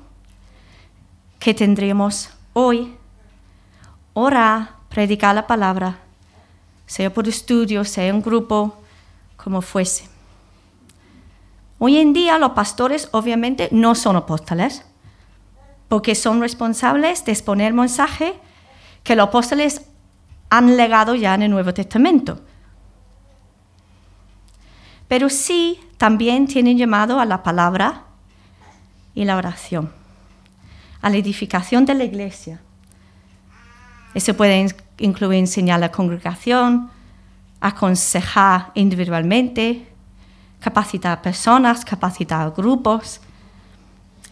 que 1.40 1.54
tendríamos 1.54 2.30
hoy, 2.52 2.96
orar, 4.12 4.76
predicar 4.88 5.34
la 5.34 5.46
palabra, 5.46 5.98
sea 6.86 7.12
por 7.12 7.28
estudio, 7.28 7.84
sea 7.84 8.06
en 8.06 8.22
grupo, 8.22 8.76
como 9.36 9.62
fuese. 9.62 10.08
Hoy 11.78 11.98
en 11.98 12.12
día 12.12 12.38
los 12.38 12.52
pastores 12.52 13.08
obviamente 13.12 13.68
no 13.70 13.94
son 13.94 14.16
apóstoles, 14.16 14.82
porque 15.88 16.14
son 16.14 16.40
responsables 16.40 17.24
de 17.24 17.32
exponer 17.32 17.72
mensaje 17.74 18.34
que 19.04 19.14
los 19.14 19.28
apóstoles 19.28 19.82
han 20.48 20.76
legado 20.76 21.14
ya 21.14 21.34
en 21.34 21.42
el 21.42 21.50
Nuevo 21.50 21.74
Testamento. 21.74 22.40
Pero 25.08 25.28
sí 25.28 25.78
también 25.96 26.46
tienen 26.46 26.78
llamado 26.78 27.20
a 27.20 27.24
la 27.24 27.42
palabra 27.42 28.04
y 29.14 29.24
la 29.24 29.36
oración, 29.36 29.92
a 31.00 31.10
la 31.10 31.16
edificación 31.16 31.84
de 31.84 31.94
la 31.94 32.04
iglesia. 32.04 32.60
Eso 34.16 34.32
puede 34.34 34.74
incluir 34.96 35.38
enseñar 35.38 35.76
a 35.76 35.78
la 35.78 35.92
congregación, 35.92 36.88
aconsejar 37.60 38.72
individualmente, 38.72 39.86
capacitar 40.58 41.18
a 41.18 41.20
personas, 41.20 41.84
capacitar 41.84 42.40
a 42.40 42.48
grupos. 42.48 43.20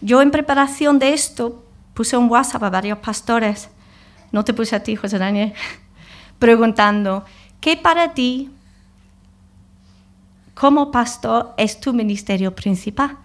Yo 0.00 0.22
en 0.22 0.30
preparación 0.30 0.98
de 0.98 1.12
esto 1.12 1.66
puse 1.92 2.16
un 2.16 2.30
WhatsApp 2.30 2.62
a 2.62 2.70
varios 2.70 2.96
pastores. 3.00 3.68
No 4.32 4.42
te 4.42 4.54
puse 4.54 4.74
a 4.74 4.82
ti, 4.82 4.96
José 4.96 5.18
Daniel, 5.18 5.52
preguntando, 6.38 7.26
¿qué 7.60 7.76
para 7.76 8.14
ti 8.14 8.50
como 10.54 10.90
pastor 10.90 11.52
es 11.58 11.78
tu 11.78 11.92
ministerio 11.92 12.54
principal? 12.54 13.18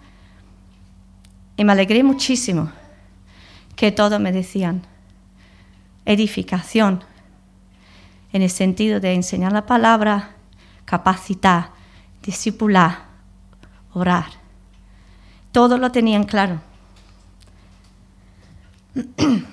Y 1.56 1.64
me 1.64 1.72
alegré 1.72 2.02
muchísimo 2.02 2.70
que 3.76 3.92
todos 3.92 4.20
me 4.20 4.30
decían, 4.30 4.89
edificación, 6.04 7.04
en 8.32 8.42
el 8.42 8.50
sentido 8.50 9.00
de 9.00 9.14
enseñar 9.14 9.52
la 9.52 9.66
palabra, 9.66 10.36
capacitar, 10.84 11.70
discipular, 12.22 13.06
orar. 13.92 14.26
Todo 15.52 15.78
lo 15.78 15.90
tenían 15.90 16.24
claro. 16.24 16.60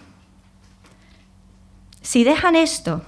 si 2.02 2.24
dejan 2.24 2.56
esto, 2.56 3.04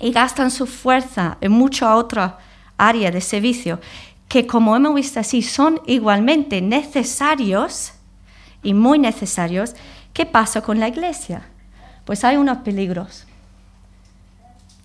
y 0.00 0.12
gastan 0.12 0.50
su 0.50 0.66
fuerza 0.66 1.38
en 1.40 1.52
mucha 1.52 1.94
otra 1.96 2.38
área 2.76 3.10
de 3.10 3.20
servicio 3.20 3.80
que 4.28 4.46
como 4.46 4.74
hemos 4.74 4.94
visto 4.94 5.20
así 5.20 5.42
son 5.42 5.80
igualmente 5.86 6.60
necesarios 6.60 7.92
y 8.62 8.74
muy 8.74 8.98
necesarios, 8.98 9.74
¿qué 10.14 10.24
pasa 10.24 10.62
con 10.62 10.80
la 10.80 10.88
iglesia? 10.88 11.42
Pues 12.06 12.24
hay 12.24 12.36
unos 12.36 12.58
peligros. 12.58 13.26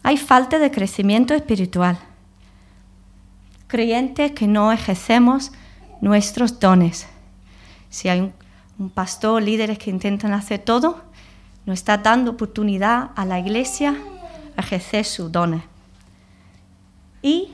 Hay 0.04 0.18
falta 0.18 0.60
de 0.60 0.72
crecimiento 0.72 1.34
espiritual. 1.34 1.98
Creyentes 3.68 4.32
que 4.32 4.48
no 4.48 4.72
ejercemos 4.74 5.52
nuestros 6.02 6.60
dones. 6.60 7.08
Si 7.90 8.10
hay 8.10 8.22
un, 8.78 8.90
pastor, 8.90 9.42
líderes 9.42 9.78
que 9.78 9.90
intentan 9.90 10.34
hacer 10.34 10.60
todo, 10.60 11.02
no 11.66 11.74
está 11.74 11.98
dando 11.98 12.32
oportunidad 12.32 13.12
a 13.16 13.26
la 13.26 13.40
iglesia 13.40 13.96
ejercer 14.58 15.06
sus 15.06 15.32
dones. 15.32 15.62
Y 17.22 17.54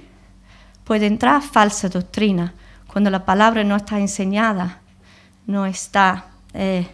puede 0.83 1.07
entrar 1.07 1.41
falsa 1.41 1.89
doctrina 1.89 2.53
cuando 2.87 3.09
la 3.09 3.25
palabra 3.25 3.63
no 3.63 3.75
está 3.75 3.99
enseñada, 3.99 4.79
no 5.47 5.65
está 5.65 6.27
eh, 6.53 6.87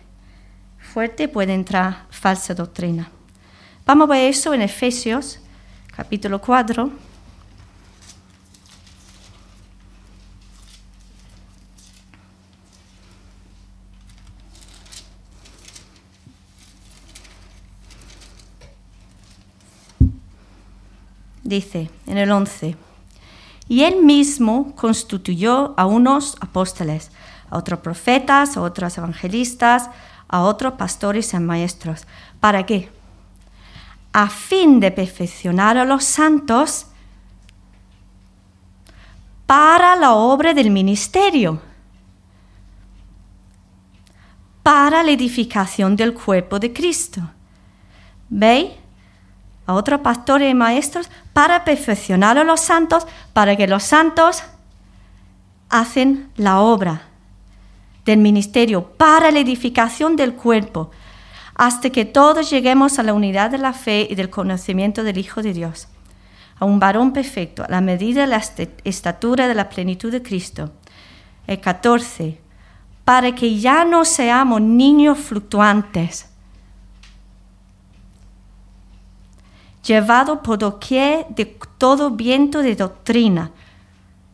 fuerte, 0.92 1.30
puede 1.30 1.54
entrar 1.54 2.06
falsa 2.10 2.54
doctrina. 2.54 3.10
Vamos 3.86 4.10
a 4.10 4.14
ver 4.14 4.30
eso 4.30 4.54
en 4.54 4.62
Efesios 4.62 5.40
capítulo 5.96 6.42
4. 6.42 6.92
Dice 21.44 21.90
en 22.06 22.18
el 22.18 22.32
11, 22.32 22.76
y 23.70 23.84
él 23.84 24.04
mismo 24.04 24.76
constituyó 24.76 25.74
a 25.78 25.86
unos 25.86 26.36
apóstoles, 26.42 27.12
a 27.50 27.58
otros 27.58 27.80
profetas, 27.80 28.58
a 28.58 28.62
otros 28.62 28.98
evangelistas, 28.98 29.90
a 30.32 30.42
otros 30.42 30.74
pastores 30.74 31.34
y 31.34 31.40
maestros. 31.40 32.08
¿Para 32.40 32.66
qué? 32.66 32.90
A 34.14 34.30
fin 34.30 34.80
de 34.80 34.90
perfeccionar 34.92 35.78
a 35.78 35.86
los 35.86 36.06
santos 36.06 36.88
para 39.46 39.96
la 39.98 40.14
obra 40.14 40.54
del 40.54 40.72
ministerio, 40.72 41.62
para 44.64 45.04
la 45.04 45.12
edificación 45.12 45.98
del 45.98 46.14
cuerpo 46.14 46.58
de 46.60 46.72
Cristo. 46.72 47.22
¿Veis? 48.30 48.72
A 49.68 49.74
otros 49.74 50.00
pastores 50.00 50.50
y 50.50 50.54
maestros 50.54 51.10
para 51.34 51.66
perfeccionar 51.66 52.38
a 52.38 52.46
los 52.46 52.62
santos, 52.62 53.06
para 53.34 53.56
que 53.58 53.68
los 53.68 53.84
santos 53.84 54.44
hacen 55.70 56.32
la 56.36 56.62
obra 56.62 57.11
del 58.06 58.20
ministerio 58.20 58.84
para 58.84 59.32
la 59.32 59.40
edificación 59.40 60.16
del 60.16 60.34
cuerpo, 60.34 60.92
hasta 61.56 61.90
que 61.90 62.06
todos 62.06 62.50
lleguemos 62.50 62.98
a 62.98 63.04
la 63.04 63.14
unidad 63.14 63.52
de 63.52 63.58
la 63.58 63.74
fe 63.74 64.08
y 64.10 64.16
del 64.16 64.30
conocimiento 64.30 65.04
del 65.04 65.18
Hijo 65.18 65.42
de 65.42 65.54
Dios, 65.54 65.88
a 66.60 66.66
un 66.66 66.80
varón 66.80 67.14
perfecto, 67.14 67.64
a 67.64 67.70
la 67.70 67.82
medida 67.82 68.22
de 68.22 68.28
la 68.28 68.42
estatura 68.84 69.48
de 69.48 69.56
la 69.56 69.70
plenitud 69.70 70.12
de 70.12 70.24
Cristo. 70.24 70.72
El 71.46 71.60
14, 71.60 72.40
para 73.06 73.34
que 73.36 73.60
ya 73.60 73.84
no 73.86 74.06
seamos 74.06 74.62
niños 74.62 75.18
fluctuantes, 75.18 76.28
llevados 79.84 80.40
por 80.40 80.58
doquier 80.58 81.28
de 81.30 81.46
todo 81.78 82.12
viento 82.12 82.62
de 82.62 82.76
doctrina. 82.76 83.52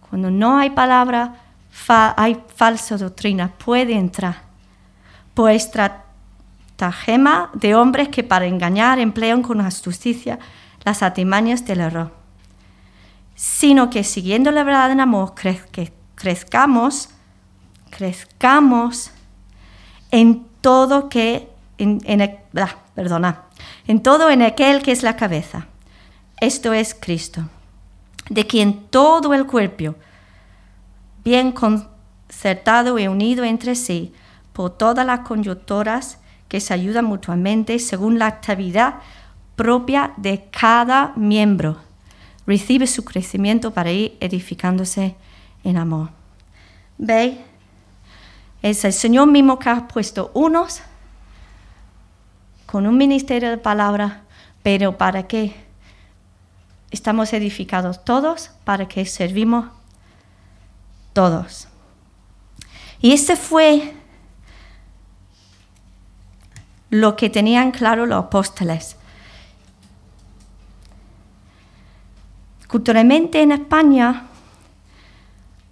Cuando 0.10 0.30
no 0.30 0.58
hay 0.58 0.70
palabra, 0.70 1.47
hay 1.88 2.42
falsa 2.56 2.98
doctrina, 2.98 3.54
puede 3.58 3.94
entrar 3.94 4.44
por 5.34 5.52
estratagema 5.52 7.50
de 7.54 7.76
hombres 7.76 8.10
que 8.10 8.24
para 8.24 8.46
engañar 8.46 9.00
emplean 9.00 9.42
con 9.42 9.62
astucia 9.62 10.40
las 10.84 11.04
artimañas 11.04 11.66
del 11.66 11.82
error, 11.82 12.12
sino 13.36 13.90
que 13.90 14.04
siguiendo 14.04 14.52
la 14.52 14.64
verdad 14.64 14.92
en 14.92 15.00
amor 15.00 15.34
crezcamos, 16.16 17.10
crezcamos 17.90 19.12
en 20.12 20.46
todo 20.62 21.10
que 21.10 21.50
en, 21.78 22.40
ah, 22.56 22.76
perdona, 22.96 23.44
en 23.88 24.02
todo 24.02 24.30
en 24.30 24.42
aquel 24.42 24.82
que 24.82 24.92
es 24.92 25.04
la 25.04 25.16
cabeza. 25.16 25.68
Esto 26.40 26.74
es 26.74 26.96
Cristo, 27.00 27.44
de 28.30 28.46
quien 28.48 28.88
todo 28.88 29.34
el 29.34 29.46
cuerpo 29.46 29.96
bien 31.28 31.52
concertado 31.52 32.98
y 32.98 33.08
unido 33.10 33.44
entre 33.44 33.76
sí 33.76 34.14
por 34.54 34.78
todas 34.78 35.06
las 35.06 35.28
coyunturas 35.28 36.20
que 36.48 36.62
se 36.62 36.74
ayudan 36.74 37.04
mutuamente 37.04 37.80
según 37.80 38.18
la 38.18 38.28
actividad 38.28 39.00
propia 39.58 40.14
de 40.16 40.48
cada 40.50 41.12
miembro. 41.18 41.80
Recibe 42.46 42.88
su 42.88 43.04
crecimiento 43.04 43.72
para 43.72 43.92
ir 43.92 44.16
edificándose 44.22 45.18
en 45.66 45.76
amor. 45.76 46.12
¿Veis? 46.98 47.40
Es 48.62 48.86
el 48.86 48.94
Señor 48.94 49.28
mismo 49.28 49.60
que 49.60 49.70
ha 49.70 49.86
puesto 49.86 50.32
unos 50.34 50.80
con 52.66 52.88
un 52.88 52.96
ministerio 52.96 53.50
de 53.50 53.58
palabra, 53.58 54.22
pero 54.64 54.98
¿para 54.98 55.28
qué? 55.28 55.54
Estamos 56.90 57.34
edificados 57.34 58.06
todos 58.06 58.52
para 58.64 58.88
que 58.88 59.06
servimos 59.06 59.77
todos. 61.18 61.68
Y 63.02 63.12
ese 63.12 63.36
fue 63.36 63.96
lo 66.92 67.16
que 67.16 67.28
tenían 67.28 67.72
claro 67.72 68.06
los 68.06 68.26
apóstoles. 68.26 68.98
Culturalmente 72.68 73.42
en 73.42 73.52
España 73.52 74.28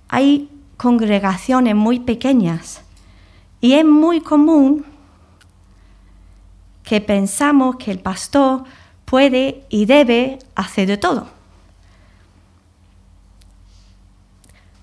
hay 0.07 0.49
congregaciones 0.77 1.75
muy 1.75 1.99
pequeñas 1.99 2.81
y 3.61 3.73
es 3.73 3.85
muy 3.85 4.21
común 4.21 4.83
que 6.81 7.01
pensamos 7.01 7.75
que 7.75 7.91
el 7.91 7.99
pastor 7.99 8.63
puede 9.05 9.63
y 9.69 9.85
debe 9.85 10.39
hacer 10.55 10.87
de 10.87 10.97
todo. 10.97 11.34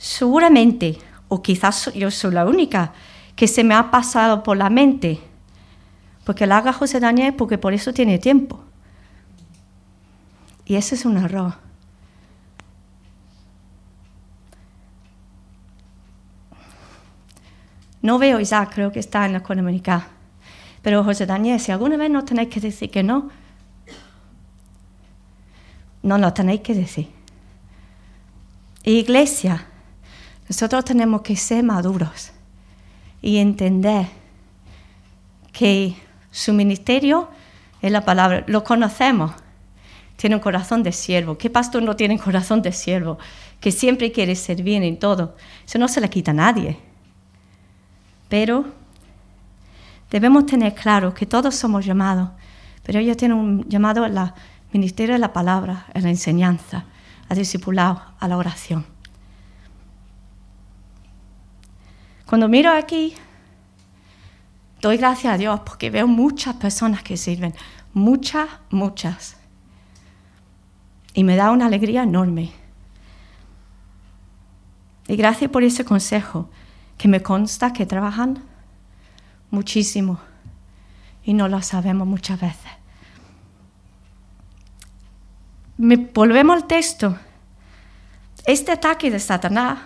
Seguramente, 0.03 0.99
o 1.29 1.41
quizás 1.43 1.93
yo 1.95 2.11
soy 2.11 2.33
la 2.35 2.45
única, 2.45 2.93
que 3.37 3.47
se 3.47 3.63
me 3.63 3.73
ha 3.73 3.93
pasado 3.93 4.43
por 4.43 4.57
la 4.57 4.69
mente, 4.69 5.21
porque 6.25 6.45
la 6.45 6.59
haga 6.59 6.73
José 6.73 6.99
Daniel 6.99 7.35
porque 7.35 7.57
por 7.57 7.73
eso 7.73 7.93
tiene 7.93 8.19
tiempo. 8.19 8.65
Y 10.65 10.75
ese 10.75 10.97
es 10.97 11.05
un 11.05 11.19
error. 11.19 11.55
No 18.03 18.19
veo 18.19 18.41
Isaac, 18.41 18.73
creo 18.75 18.91
que 18.91 18.99
está 18.99 19.25
en 19.25 19.35
la 19.35 19.45
comunidad. 19.45 20.03
Pero 20.83 21.05
José 21.05 21.27
Daniel, 21.27 21.61
si 21.61 21.71
alguna 21.71 21.97
vez 21.97 22.11
no 22.11 22.25
tenéis 22.25 22.49
que 22.49 22.59
decir 22.59 22.91
que 22.91 23.05
no, 23.05 23.31
no 26.03 26.19
lo 26.19 26.33
tenéis 26.33 26.63
que 26.63 26.75
decir. 26.75 27.09
Iglesia, 28.83 29.69
nosotros 30.53 30.85
tenemos 30.85 31.23
que 31.23 31.35
ser 31.35 31.65
maduros 31.65 32.31
y 33.23 33.39
entender 33.39 34.07
que 35.51 35.97
su 36.31 36.53
ministerio 36.53 37.31
es 37.81 37.91
la 37.91 38.05
palabra. 38.05 38.45
Lo 38.49 38.63
conocemos. 38.63 39.33
Tiene 40.17 40.37
un 40.37 40.43
corazón 40.43 40.83
de 40.83 40.93
siervo. 40.93 41.39
¿Qué 41.39 41.49
pastor 41.49 41.83
no 41.83 41.97
tiene 41.97 42.17
un 42.17 42.21
corazón 42.21 42.61
de 42.61 42.71
siervo? 42.71 43.17
Que 43.61 43.73
siempre 43.73 44.13
quiere 44.13 44.37
servir 44.37 44.83
en 44.83 44.99
todo. 44.99 45.37
Eso 45.65 45.79
no 45.79 45.89
se 45.89 46.03
le 46.03 46.11
quita 46.11 46.33
a 46.33 46.35
nadie. 46.35 46.77
Pero 48.29 48.67
debemos 50.11 50.45
tener 50.45 50.75
claro 50.75 51.15
que 51.15 51.25
todos 51.25 51.55
somos 51.55 51.87
llamados. 51.87 52.29
Pero 52.83 52.99
ellos 52.99 53.17
tienen 53.17 53.39
un 53.39 53.67
llamado 53.71 54.05
al 54.05 54.35
ministerio 54.71 55.15
de 55.15 55.19
la 55.19 55.33
palabra, 55.33 55.87
a 55.95 56.01
la 56.01 56.11
enseñanza, 56.11 56.85
a 57.31 57.35
discipulado, 57.35 58.03
a 58.21 58.29
la 58.29 58.37
oración. 58.37 58.92
Cuando 62.33 62.49
miro 62.49 62.73
aquí, 62.73 63.13
doy 64.81 64.97
gracias 64.97 65.35
a 65.35 65.37
Dios 65.37 65.61
porque 65.67 65.91
veo 65.91 66.07
muchas 66.07 66.57
personas 66.57 67.03
que 67.03 67.19
sirven, 67.19 67.53
muchas, 67.93 68.49
muchas. 68.71 69.37
Y 71.13 71.25
me 71.25 71.37
da 71.37 71.51
una 71.51 71.67
alegría 71.67 72.05
enorme. 72.05 72.51
Y 75.09 75.17
gracias 75.17 75.51
por 75.51 75.63
ese 75.63 75.85
consejo, 75.85 76.49
que 76.97 77.07
me 77.07 77.23
consta 77.23 77.75
que 77.75 77.85
trabajan 77.85 78.43
muchísimo 79.51 80.19
y 81.25 81.35
no 81.35 81.49
lo 81.49 81.61
sabemos 81.61 82.09
muchas 82.09 82.41
veces. 82.41 82.73
Me, 85.77 85.97
volvemos 85.97 86.57
al 86.57 86.67
texto. 86.67 87.15
Este 88.47 88.73
ataque 88.73 89.11
de 89.11 89.21
Satanás 89.21 89.81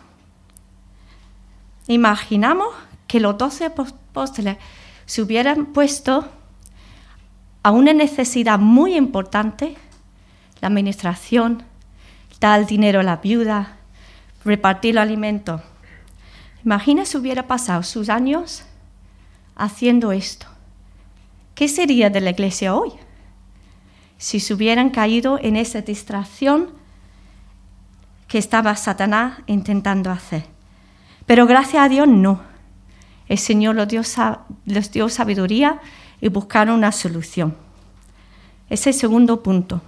Imaginamos 1.88 2.68
que 3.06 3.20
los 3.20 3.38
doce 3.38 3.64
apóstoles 3.64 4.56
se 5.04 5.22
hubieran 5.22 5.66
puesto 5.66 6.28
a 7.62 7.70
una 7.70 7.92
necesidad 7.92 8.58
muy 8.58 8.96
importante, 8.96 9.76
la 10.60 10.68
administración, 10.68 11.62
dar 12.40 12.66
dinero 12.66 13.00
a 13.00 13.02
la 13.02 13.16
viuda, 13.16 13.76
repartir 14.44 14.94
los 14.94 15.02
alimentos. 15.02 15.60
Imagina 16.64 17.04
si 17.04 17.16
hubiera 17.16 17.46
pasado 17.46 17.82
sus 17.82 18.08
años 18.08 18.64
haciendo 19.54 20.12
esto. 20.12 20.46
¿Qué 21.54 21.68
sería 21.68 22.10
de 22.10 22.20
la 22.20 22.30
iglesia 22.30 22.74
hoy? 22.74 22.92
Si 24.18 24.40
se 24.40 24.54
hubieran 24.54 24.90
caído 24.90 25.38
en 25.40 25.56
esa 25.56 25.80
distracción 25.82 26.70
que 28.28 28.38
estaba 28.38 28.74
Satanás 28.76 29.38
intentando 29.46 30.10
hacer. 30.10 30.55
Pero 31.26 31.46
gracias 31.46 31.84
a 31.84 31.88
Dios 31.88 32.08
no. 32.08 32.40
El 33.28 33.38
Señor 33.38 33.74
les 33.74 33.88
dio, 33.88 34.02
les 34.64 34.92
dio 34.92 35.08
sabiduría 35.08 35.80
y 36.20 36.28
buscaron 36.28 36.76
una 36.76 36.92
solución. 36.92 37.56
Ese 38.70 38.90
es 38.90 38.96
el 38.96 39.00
segundo 39.00 39.42
punto, 39.42 39.80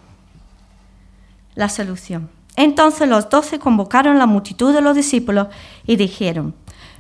la 1.55 1.69
solución. 1.69 2.31
Entonces 2.57 3.09
los 3.09 3.31
doce 3.31 3.59
convocaron 3.59 4.19
la 4.19 4.27
multitud 4.27 4.75
de 4.75 4.81
los 4.81 4.97
discípulos 4.97 5.49
y 5.87 5.97
dijeron, 5.97 6.55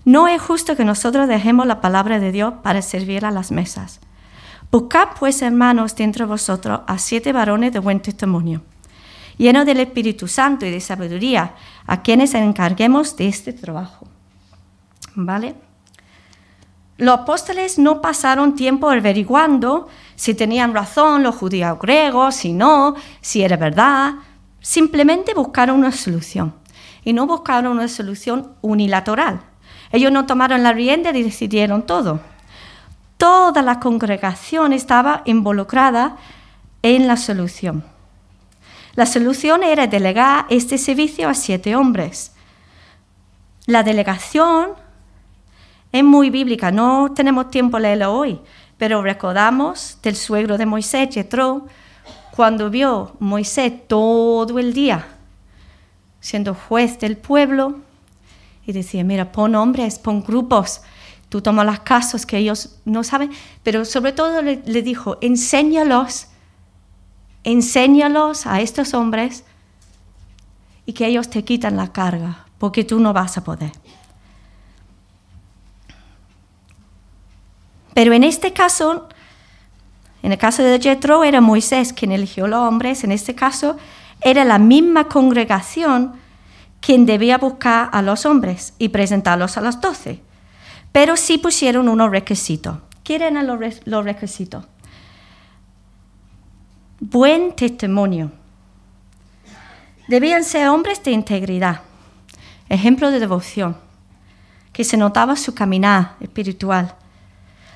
no 0.05 0.29
es 0.29 0.40
justo 0.40 0.77
que 0.77 0.85
nosotros 0.85 1.29
dejemos 1.29 1.66
la 1.66 1.81
palabra 1.81 2.18
de 2.18 2.33
Dios 2.33 2.55
para 2.62 2.83
servir 2.83 3.24
a 3.24 3.31
las 3.31 3.51
mesas. 3.51 4.01
Buscad 4.70 5.09
pues, 5.18 5.40
hermanos, 5.42 5.94
de 5.96 6.24
vosotros 6.24 6.81
a 6.87 6.98
siete 6.98 7.33
varones 7.33 7.72
de 7.72 7.79
buen 7.79 8.01
testimonio, 8.01 8.62
llenos 9.37 9.66
del 9.66 9.81
Espíritu 9.81 10.29
Santo 10.29 10.66
y 10.66 10.70
de 10.70 10.81
sabiduría, 10.81 11.55
a 11.87 12.03
quienes 12.03 12.35
encarguemos 12.35 13.16
de 13.16 13.29
este 13.29 13.53
trabajo. 13.53 14.08
¿Vale? 15.20 15.57
Los 16.96 17.18
apóstoles 17.18 17.76
no 17.76 18.00
pasaron 18.00 18.54
tiempo 18.54 18.88
averiguando 18.88 19.88
si 20.14 20.33
tenían 20.35 20.72
razón 20.72 21.24
los 21.24 21.35
judíos 21.35 21.76
griegos, 21.81 22.37
si 22.37 22.52
no, 22.52 22.94
si 23.20 23.42
era 23.42 23.57
verdad. 23.57 24.14
Simplemente 24.61 25.35
buscaron 25.35 25.81
una 25.81 25.90
solución. 25.90 26.54
Y 27.02 27.14
no 27.14 27.26
buscaron 27.26 27.72
una 27.72 27.88
solución 27.88 28.52
unilateral. 28.61 29.40
Ellos 29.90 30.12
no 30.12 30.24
tomaron 30.24 30.62
la 30.62 30.72
rienda 30.72 31.11
y 31.11 31.24
decidieron 31.24 31.83
todo. 31.83 32.20
Toda 33.16 33.61
la 33.62 33.81
congregación 33.81 34.72
estaba 34.72 35.22
involucrada 35.24 36.16
en 36.83 37.09
la 37.09 37.16
solución. 37.16 37.85
La 38.94 39.07
solución 39.07 39.64
era 39.64 39.88
delegar 39.88 40.46
este 40.48 40.78
servicio 40.78 41.28
a 41.28 41.35
siete 41.35 41.74
hombres. 41.74 42.33
La 43.66 43.83
delegación 43.83 44.74
es 45.92 46.05
muy 46.05 46.31
bíblica, 46.31 46.70
no 46.70 47.12
tenemos 47.14 47.51
tiempo 47.51 47.77
de 47.77 47.85
leerlo 47.85 48.12
hoy, 48.12 48.40
pero 48.77 49.03
recordamos 49.03 49.98
del 50.03 50.16
suegro 50.16 50.59
de 50.59 50.66
Moisés, 50.66 51.09
Jethro, 51.12 51.66
cuando 52.31 52.70
vio 52.70 53.16
Moisés 53.18 53.72
todo 53.88 54.59
el 54.59 54.72
día 54.72 55.07
siendo 56.20 56.55
juez 56.55 56.98
del 56.98 57.16
pueblo 57.16 57.81
y 58.66 58.72
decía, 58.72 59.03
mira, 59.03 59.33
pon 59.33 59.55
hombres, 59.55 59.98
pon 59.98 60.22
grupos, 60.22 60.83
tú 61.29 61.40
tomas 61.40 61.66
las 61.66 61.81
casos 61.81 62.27
que 62.27 62.37
ellos 62.37 62.77
no 62.85 63.03
saben, 63.03 63.31
pero 63.62 63.85
sobre 63.85 64.12
todo 64.12 64.42
le, 64.42 64.62
le 64.66 64.83
dijo, 64.83 65.16
enséñalos, 65.20 66.29
enséñalos 67.44 68.46
a 68.46 68.61
estos 68.61 68.94
hombres 68.94 69.44
y 70.85 70.92
que 70.92 71.07
ellos 71.07 71.31
te 71.31 71.44
quitan 71.44 71.77
la 71.77 71.92
carga, 71.92 72.46
porque 72.59 72.85
tú 72.85 73.01
no 73.01 73.12
vas 73.12 73.38
a 73.38 73.44
poder. 73.44 73.72
Pero 77.98 78.12
en 78.12 78.22
este 78.22 78.52
caso, 78.52 79.08
en 80.22 80.30
el 80.30 80.38
caso 80.38 80.62
de 80.62 80.78
Jethro 80.78 81.24
era 81.24 81.40
Moisés 81.40 81.92
quien 81.92 82.12
eligió 82.12 82.46
los 82.46 82.61
hombres, 82.61 83.02
en 83.02 83.11
este 83.11 83.34
caso 83.34 83.76
era 84.20 84.44
la 84.44 84.61
misma 84.61 85.08
congregación 85.08 86.12
quien 86.80 87.06
debía 87.06 87.38
buscar 87.38 87.88
a 87.90 88.00
los 88.02 88.24
hombres 88.24 88.72
y 88.78 88.90
presentarlos 88.90 89.56
a 89.56 89.62
los 89.62 89.80
doce. 89.80 90.20
Pero 90.92 91.16
sí 91.16 91.38
pusieron 91.38 91.88
unos 91.88 92.12
requisitos. 92.12 92.78
¿Qué 93.02 93.16
eran 93.16 93.44
los 93.44 94.04
requisitos? 94.04 94.64
Buen 97.00 97.56
testimonio. 97.56 98.30
Debían 100.06 100.44
ser 100.44 100.68
hombres 100.68 101.02
de 101.02 101.11
integridad, 101.11 101.80
ejemplo 102.68 103.11
de 103.11 103.18
devoción, 103.18 103.76
que 104.72 104.84
se 104.84 104.96
notaba 104.96 105.34
su 105.34 105.52
caminar 105.52 106.14
espiritual 106.20 106.94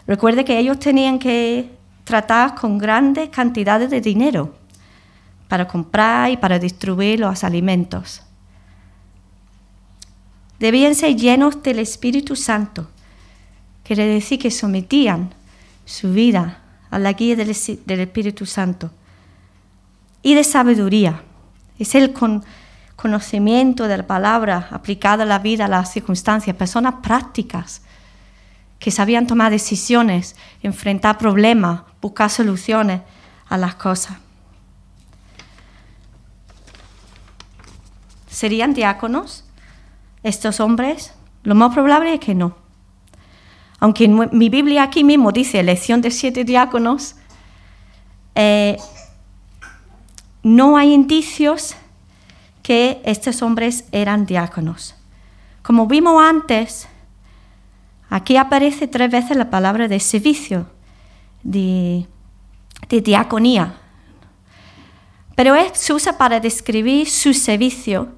Recuerde 0.07 0.45
que 0.45 0.59
ellos 0.59 0.79
tenían 0.79 1.19
que 1.19 1.71
tratar 2.05 2.55
con 2.55 2.79
grandes 2.79 3.29
cantidades 3.29 3.91
de 3.91 4.01
dinero 4.01 4.55
para 5.49 5.69
comprar 5.69 6.31
y 6.31 6.37
para 6.37 6.59
distribuir 6.59 7.21
los 7.21 7.45
alimentos. 7.45 8.23
Debían 10.59 10.95
ser 10.95 11.17
llenos 11.17 11.62
del 11.62 11.79
Espíritu 11.79 12.37
Santo, 12.37 12.88
quiere 13.85 14.07
decir 14.07 14.38
que 14.38 14.51
sometían 14.51 15.35
su 15.85 16.12
vida 16.12 16.62
a 16.91 16.99
la 16.99 17.12
guía 17.12 17.37
del, 17.37 17.51
Espíritu 17.51 18.47
Santo. 18.47 18.91
Y 20.23 20.35
de 20.35 20.45
sabiduría, 20.45 21.23
es 21.79 21.95
el 21.95 22.15
conocimiento 22.95 23.88
de 23.88 23.97
la 23.97 24.07
palabra 24.07 24.69
aplicada 24.71 25.25
a 25.25 25.27
la 25.27 25.41
vida, 25.41 25.65
a 25.65 25.69
las 25.69 25.93
circunstancias, 25.93 26.55
personas 26.55 26.97
prácticas 27.03 27.83
que 28.83 28.90
sabían 28.90 29.29
tomar 29.29 29.53
decisiones, 29.53 30.35
enfrentar 30.61 31.16
problemas, 31.16 31.83
buscar 32.01 32.29
soluciones 32.29 33.01
a 33.49 33.57
las 33.57 33.77
cosas. 33.77 34.16
¿Serían 38.29 38.75
diáconos 38.75 39.45
estos 40.25 40.59
hombres? 40.59 41.14
Lo 41.45 41.55
más 41.55 41.73
probable 41.73 42.14
es 42.14 42.18
que 42.18 42.35
no. 42.35 42.57
Aunque 43.79 44.07
en 44.07 44.31
mi 44.33 44.49
Biblia 44.49 44.83
aquí 44.83 45.05
mismo 45.05 45.31
dice 45.31 45.61
elección 45.61 46.01
de 46.01 46.11
siete 46.11 46.42
diáconos, 46.42 47.14
eh, 48.35 48.79
no 50.42 50.77
hay 50.77 50.92
indicios 50.92 51.77
que 52.64 53.01
estos 53.05 53.42
hombres 53.42 53.85
eran 53.92 54.27
diáconos. 54.27 54.97
Como 55.62 55.87
vimos 55.87 56.21
antes, 56.21 56.88
Aquí 58.12 58.37
aparece 58.37 58.88
tres 58.88 59.11
veces 59.11 59.38
la 59.38 59.48
palabra 59.48 59.88
de 59.88 59.98
servicio, 59.98 60.66
de, 61.42 62.07
diaconía. 62.90 63.77
Pero 65.35 65.55
se 65.72 65.94
usa 65.94 66.18
para 66.18 66.38
describir 66.38 67.09
su 67.09 67.33
servicio 67.33 68.11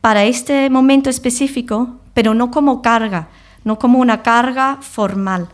para 0.00 0.24
este 0.24 0.70
momento 0.70 1.10
específico, 1.10 1.98
pero 2.14 2.32
no 2.32 2.50
como 2.50 2.80
carga, 2.80 3.28
no 3.62 3.78
como 3.78 3.98
una 3.98 4.22
carga 4.22 4.78
formal. 4.80 5.48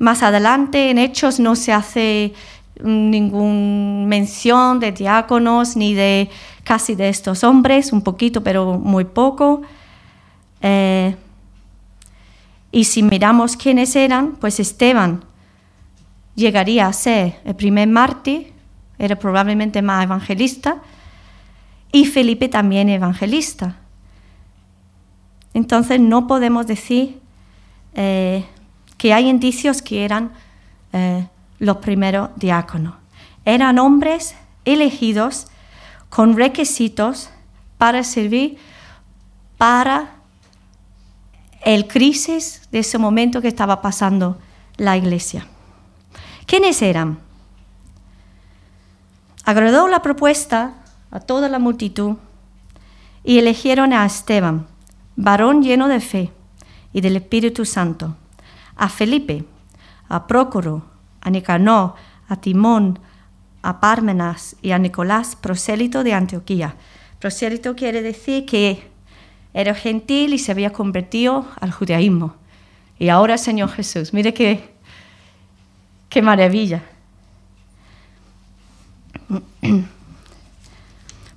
Más 0.00 0.24
adelante 0.24 0.90
en 0.90 0.98
Hechos 0.98 1.38
no 1.38 1.54
se 1.54 1.72
hace 1.72 2.34
ninguna 2.82 4.04
mención 4.08 4.80
de 4.80 4.90
diáconos 4.90 5.76
ni 5.76 5.94
de 5.94 6.28
casi 6.64 6.96
de 6.96 7.08
estos 7.08 7.44
hombres, 7.44 7.92
un 7.92 8.02
poquito, 8.02 8.42
pero 8.42 8.80
muy 8.80 9.04
poco. 9.04 9.62
Eh, 10.66 11.14
y 12.72 12.84
si 12.84 13.02
miramos 13.02 13.54
quiénes 13.54 13.94
eran, 13.94 14.36
pues 14.36 14.58
Esteban 14.58 15.22
llegaría 16.34 16.86
a 16.86 16.92
ser 16.94 17.38
el 17.44 17.54
primer 17.54 17.86
mártir, 17.86 18.54
era 18.98 19.16
probablemente 19.16 19.82
más 19.82 20.04
evangelista, 20.04 20.78
y 21.92 22.06
Felipe 22.06 22.48
también 22.48 22.88
evangelista. 22.88 23.76
Entonces 25.52 26.00
no 26.00 26.26
podemos 26.26 26.66
decir 26.66 27.20
eh, 27.92 28.46
que 28.96 29.12
hay 29.12 29.28
indicios 29.28 29.82
que 29.82 30.02
eran 30.02 30.32
eh, 30.94 31.26
los 31.58 31.76
primeros 31.76 32.30
diáconos. 32.36 32.94
Eran 33.44 33.78
hombres 33.78 34.34
elegidos 34.64 35.46
con 36.08 36.34
requisitos 36.34 37.28
para 37.76 38.02
servir 38.02 38.56
para 39.58 40.23
el 41.64 41.86
crisis 41.88 42.68
de 42.70 42.80
ese 42.80 42.98
momento 42.98 43.40
que 43.40 43.48
estaba 43.48 43.80
pasando 43.80 44.38
la 44.76 44.96
iglesia. 44.96 45.46
¿Quiénes 46.46 46.82
eran? 46.82 47.18
Agradó 49.44 49.88
la 49.88 50.02
propuesta 50.02 50.74
a 51.10 51.20
toda 51.20 51.48
la 51.48 51.58
multitud 51.58 52.16
y 53.24 53.38
eligieron 53.38 53.92
a 53.92 54.04
Esteban, 54.04 54.66
varón 55.16 55.62
lleno 55.62 55.88
de 55.88 56.00
fe 56.00 56.32
y 56.92 57.00
del 57.00 57.16
Espíritu 57.16 57.64
Santo, 57.64 58.16
a 58.76 58.88
Felipe, 58.88 59.44
a 60.08 60.26
Prócoro, 60.26 60.84
a 61.22 61.30
Nicanor, 61.30 61.94
a 62.28 62.36
Timón, 62.36 62.98
a 63.62 63.80
Pármenas 63.80 64.56
y 64.60 64.72
a 64.72 64.78
Nicolás, 64.78 65.36
prosélito 65.36 66.04
de 66.04 66.12
Antioquía. 66.12 66.76
Prosélito 67.18 67.74
quiere 67.74 68.02
decir 68.02 68.44
que 68.44 68.93
era 69.54 69.74
gentil 69.74 70.34
y 70.34 70.38
se 70.38 70.52
había 70.52 70.70
convertido 70.70 71.46
al 71.60 71.70
judaísmo. 71.70 72.34
Y 72.98 73.08
ahora 73.08 73.38
Señor 73.38 73.70
Jesús, 73.70 74.12
mire 74.12 74.34
qué, 74.34 74.74
qué 76.08 76.20
maravilla. 76.20 76.82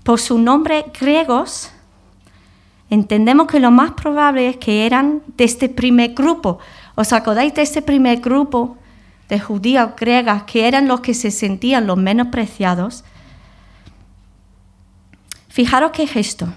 Por 0.04 0.20
su 0.20 0.40
nombre 0.40 0.86
griegos, 1.00 1.72
entendemos 2.90 3.48
que 3.48 3.60
lo 3.60 3.70
más 3.72 3.92
probable 3.92 4.50
es 4.50 4.58
que 4.58 4.86
eran 4.86 5.22
de 5.38 5.44
este 5.44 5.70
primer 5.70 6.14
grupo. 6.14 6.60
¿Os 6.96 7.14
acordáis 7.14 7.54
de 7.54 7.62
este 7.62 7.82
primer 7.84 8.20
grupo 8.20 8.78
de 9.30 9.40
judíos 9.40 9.92
griegas 9.98 10.44
que 10.44 10.68
eran 10.68 10.88
los 10.88 11.02
que 11.02 11.14
se 11.14 11.30
sentían 11.30 11.86
los 11.86 11.98
menos 11.98 12.28
preciados? 12.28 13.04
Fijaros 15.50 15.92
qué 15.92 16.08
gesto. 16.08 16.48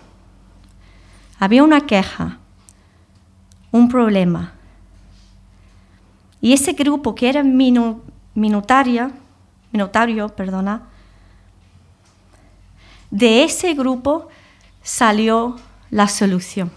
Había 1.41 1.65
una 1.65 1.87
queja, 1.87 2.37
un 3.73 3.89
problema. 3.89 4.53
Y 6.43 6.53
ese 6.53 6.75
grupo 6.75 7.15
que 7.15 7.31
era 7.31 7.43
minutaria, 7.43 9.11
minutario, 9.73 10.29
perdona, 10.29 10.83
de 13.11 13.43
ese 13.43 13.73
grupo 13.73 14.29
salió 14.83 15.57
la 15.91 16.09
solución. 16.09 16.71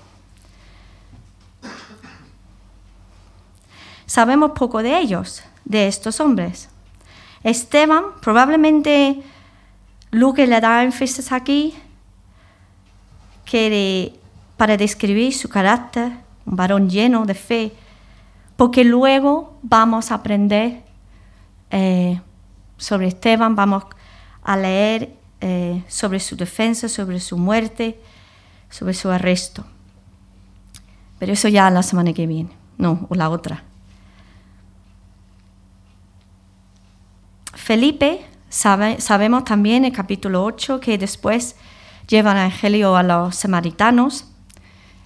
Sabemos 4.06 4.52
poco 4.52 4.82
de 4.82 4.98
ellos, 4.98 5.44
de 5.66 5.88
estos 5.88 6.22
hombres. 6.22 6.70
Esteban, 7.44 8.06
probablemente 8.22 9.22
Luke 10.12 10.48
le 10.48 10.62
da 10.62 10.84
énfasis 10.84 11.34
aquí, 11.34 11.76
que 13.44 14.23
para 14.64 14.78
describir 14.78 15.34
su 15.34 15.50
carácter, 15.50 16.14
un 16.46 16.56
varón 16.56 16.90
lleno 16.90 17.26
de 17.26 17.34
fe, 17.34 17.74
porque 18.56 18.86
luego 18.86 19.60
vamos 19.62 20.10
a 20.10 20.16
aprender 20.16 20.84
eh, 21.70 22.22
sobre 22.78 23.10
Esteban, 23.10 23.58
vamos 23.58 23.84
a 24.42 24.56
leer 24.56 25.18
eh, 25.42 25.84
sobre 25.90 26.22
su 26.22 26.38
defensa, 26.38 26.88
sobre 26.88 27.20
su 27.20 27.38
muerte, 27.38 28.00
sobre 28.70 28.94
su 28.94 29.10
arresto. 29.10 29.66
Pero 31.20 31.34
eso 31.34 31.50
ya 31.50 31.70
la 31.70 31.84
semana 31.84 32.14
que 32.14 32.26
viene, 32.26 32.52
no, 32.78 33.06
o 33.10 33.16
la 33.16 33.30
otra. 33.30 33.66
Felipe, 37.54 38.26
sabemos 38.48 39.44
también 39.44 39.84
en 39.84 39.92
el 39.92 39.92
capítulo 39.92 40.42
8 40.46 40.80
que 40.80 40.98
después 40.98 41.58
lleva 42.08 42.32
el 42.32 42.38
Evangelio 42.38 42.96
a 42.96 43.04
los 43.04 43.36
samaritanos, 43.36 44.30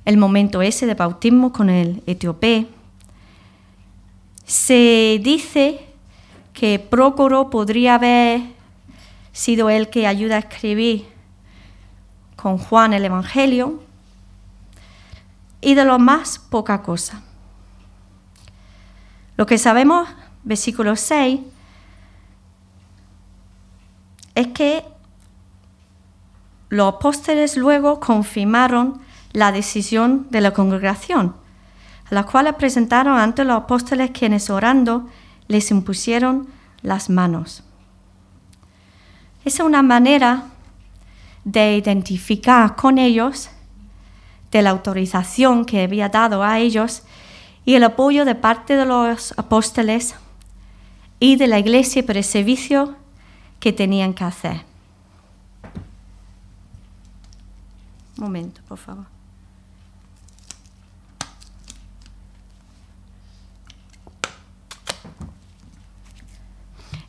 el 0.08 0.16
momento 0.16 0.62
ese 0.62 0.86
de 0.86 0.94
bautismo 0.94 1.52
con 1.52 1.70
el 1.70 2.02
etíope. 2.08 2.66
Se 4.46 5.20
dice 5.22 5.86
que 6.54 6.80
Prócoro 6.80 7.50
podría 7.50 7.96
haber 7.96 8.42
sido 9.34 9.70
el 9.70 9.90
que 9.90 10.08
ayuda 10.08 10.38
a 10.38 10.40
escribir 10.40 11.08
con 12.38 12.58
Juan 12.58 12.94
el 12.94 13.04
Evangelio, 13.04 13.84
y 15.60 15.74
de 15.74 15.84
lo 15.84 16.00
más 16.00 16.40
poca 16.40 16.84
cosa. 16.84 17.22
Lo 19.36 19.46
que 19.46 19.58
sabemos, 19.58 20.08
versículo 20.46 20.96
6, 20.96 21.42
es 24.36 24.48
que 24.48 24.86
los 26.70 26.94
apóstoles 26.94 27.58
luego 27.58 28.00
confirmaron 28.00 29.06
la 29.38 29.52
decisión 29.52 30.26
de 30.32 30.42
la 30.42 30.52
congregación, 30.52 31.36
a 32.10 32.16
la 32.16 32.24
cual 32.24 32.56
presentaron 32.56 33.20
ante 33.20 33.44
los 33.44 33.56
apóstoles 33.56 34.10
quienes 34.10 34.50
orando 34.50 35.08
les 35.48 35.70
impusieron 35.70 36.48
las 36.82 37.12
manos. 37.12 37.64
Es 39.46 39.60
una 39.60 39.84
manera 39.84 40.46
de 41.44 41.78
identificar 41.78 42.76
con 42.76 42.98
ellos 42.98 43.52
de 44.52 44.64
la 44.64 44.72
autorización 44.72 45.66
que 45.66 45.84
había 45.84 46.10
dado 46.10 46.42
a 46.42 46.58
ellos 46.58 47.04
y 47.64 47.76
el 47.76 47.84
apoyo 47.84 48.26
de 48.26 48.34
parte 48.34 48.76
de 48.76 48.86
los 48.86 49.38
apóstoles 49.38 50.16
y 51.20 51.36
de 51.36 51.46
la 51.46 51.60
iglesia 51.60 52.04
para 52.04 52.18
el 52.18 52.26
servicio 52.26 52.96
que 53.60 53.72
tenían 53.72 54.16
que 54.16 54.24
hacer. 54.24 54.62
Un 58.18 58.24
momento, 58.24 58.62
por 58.68 58.80
favor. 58.80 59.17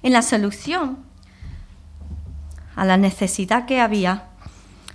En 0.03 0.13
la 0.13 0.23
solución 0.23 0.99
a 2.77 2.85
la 2.85 2.97
necesidad 2.97 3.67
que 3.67 3.81
había, 3.81 4.29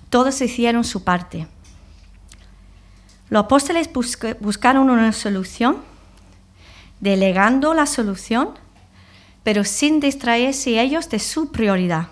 todos 0.10 0.42
hicieron 0.42 0.84
su 0.84 1.04
parte. 1.04 1.48
Los 3.30 3.46
apóstoles 3.46 3.90
buscaron 4.40 4.90
una 4.90 5.12
solución, 5.12 5.78
delegando 7.00 7.74
la 7.74 7.86
solución 7.86 8.64
pero 9.44 9.66
sin 9.66 10.00
distraerse 10.00 10.82
ellos 10.82 11.10
de 11.10 11.20
su 11.20 11.52
prioridad. 11.52 12.08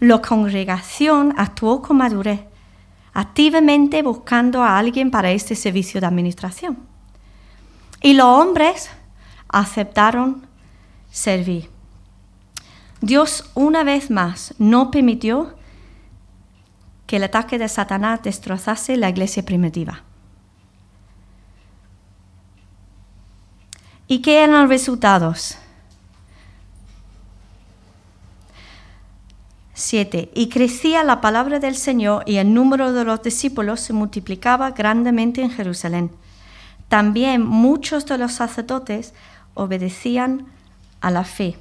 La 0.00 0.20
congregación 0.20 1.34
actuó 1.36 1.82
con 1.82 1.98
madurez, 1.98 2.40
activamente 3.12 4.02
buscando 4.02 4.62
a 4.62 4.78
alguien 4.78 5.10
para 5.10 5.30
este 5.30 5.54
servicio 5.54 6.00
de 6.00 6.06
administración. 6.06 6.78
Y 8.00 8.14
los 8.14 8.26
hombres 8.26 8.90
aceptaron 9.48 10.46
servir. 11.10 11.70
Dios 13.04 13.50
una 13.52 13.84
vez 13.84 14.10
más 14.10 14.54
no 14.58 14.90
permitió 14.90 15.54
que 17.06 17.16
el 17.16 17.24
ataque 17.24 17.58
de 17.58 17.68
Satanás 17.68 18.22
destrozase 18.22 18.96
la 18.96 19.10
iglesia 19.10 19.44
primitiva. 19.44 20.02
¿Y 24.08 24.22
qué 24.22 24.42
eran 24.42 24.62
los 24.62 24.70
resultados? 24.70 25.58
7. 29.74 30.30
Y 30.34 30.48
crecía 30.48 31.04
la 31.04 31.20
palabra 31.20 31.58
del 31.58 31.74
Señor 31.76 32.22
y 32.24 32.36
el 32.36 32.54
número 32.54 32.94
de 32.94 33.04
los 33.04 33.22
discípulos 33.22 33.80
se 33.80 33.92
multiplicaba 33.92 34.70
grandemente 34.70 35.42
en 35.42 35.50
Jerusalén. 35.50 36.10
También 36.88 37.44
muchos 37.44 38.06
de 38.06 38.16
los 38.16 38.32
sacerdotes 38.32 39.12
obedecían 39.52 40.46
a 41.02 41.10
la 41.10 41.24
fe. 41.24 41.58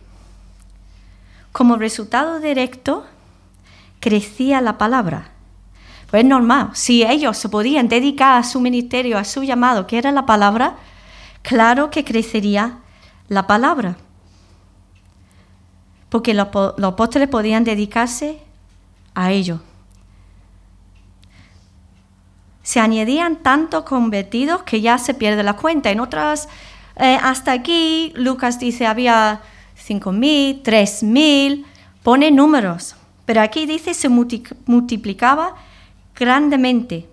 Como 1.54 1.78
resultado 1.78 2.42
directo, 2.42 3.06
crecía 4.02 4.60
la 4.60 4.78
palabra. 4.78 5.30
Pues 6.12 6.24
es 6.24 6.30
normal, 6.30 6.72
si 6.74 7.04
ellos 7.04 7.38
se 7.38 7.48
podían 7.48 7.88
dedicar 7.88 8.38
a 8.38 8.44
su 8.44 8.60
ministerio, 8.60 9.18
a 9.18 9.24
su 9.24 9.44
llamado, 9.44 9.88
que 9.88 9.98
era 9.98 10.12
la 10.12 10.26
palabra, 10.26 10.76
claro 11.42 11.90
que 11.90 12.04
crecería 12.04 12.80
la 13.30 13.48
palabra 13.48 13.96
porque 16.14 16.36
los, 16.36 16.50
apóstoles 16.84 17.28
podían 17.28 17.64
dedicarse 17.64 18.38
a 19.16 19.32
ello. 19.32 19.62
Se 22.62 22.80
añadían 22.80 23.38
tantos 23.38 23.84
convertidos 23.84 24.62
que 24.62 24.80
ya 24.80 25.00
se 25.00 25.16
pierde 25.16 25.42
la 25.42 25.56
cuenta. 25.56 25.90
En 25.90 26.00
otras, 26.00 26.50
eh, 26.98 27.18
hasta 27.20 27.52
aquí, 27.52 28.14
Lucas 28.16 28.60
dice 28.60 28.86
había 28.86 29.42
5.000, 29.88 30.64
3.000, 30.64 31.66
pone 32.04 32.32
números, 32.32 32.96
pero 33.26 33.42
aquí 33.42 33.66
dice 33.66 33.94
se 33.94 34.10
multiplicaba 34.10 35.56
grandemente. 36.16 37.10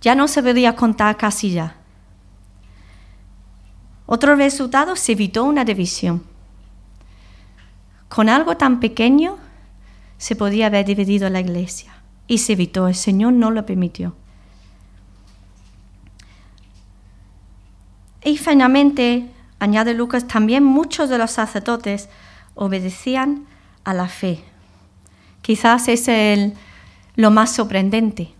Ya 0.00 0.14
no 0.14 0.28
se 0.28 0.42
podía 0.42 0.76
contar 0.76 1.16
casi 1.16 1.50
ya. 1.50 1.76
Otro 4.06 4.34
resultado, 4.34 4.96
se 4.96 5.12
evitó 5.12 5.44
una 5.44 5.64
división. 5.64 6.24
Con 8.08 8.28
algo 8.28 8.56
tan 8.56 8.80
pequeño 8.80 9.38
se 10.18 10.34
podía 10.34 10.66
haber 10.66 10.84
dividido 10.84 11.30
la 11.30 11.40
iglesia 11.40 11.94
y 12.26 12.38
se 12.38 12.54
evitó, 12.54 12.88
el 12.88 12.94
Señor 12.94 13.32
no 13.32 13.50
lo 13.50 13.64
permitió. 13.66 14.14
Y 18.24 18.36
finalmente, 18.36 19.30
añade 19.60 19.94
Lucas, 19.94 20.26
también 20.26 20.64
muchos 20.64 21.08
de 21.08 21.18
los 21.18 21.30
sacerdotes 21.30 22.08
obedecían 22.54 23.46
a 23.84 23.94
la 23.94 24.08
fe. 24.08 24.44
Quizás 25.42 25.88
es 25.88 26.08
el, 26.08 26.54
lo 27.14 27.30
más 27.30 27.54
sorprendente. 27.54 28.34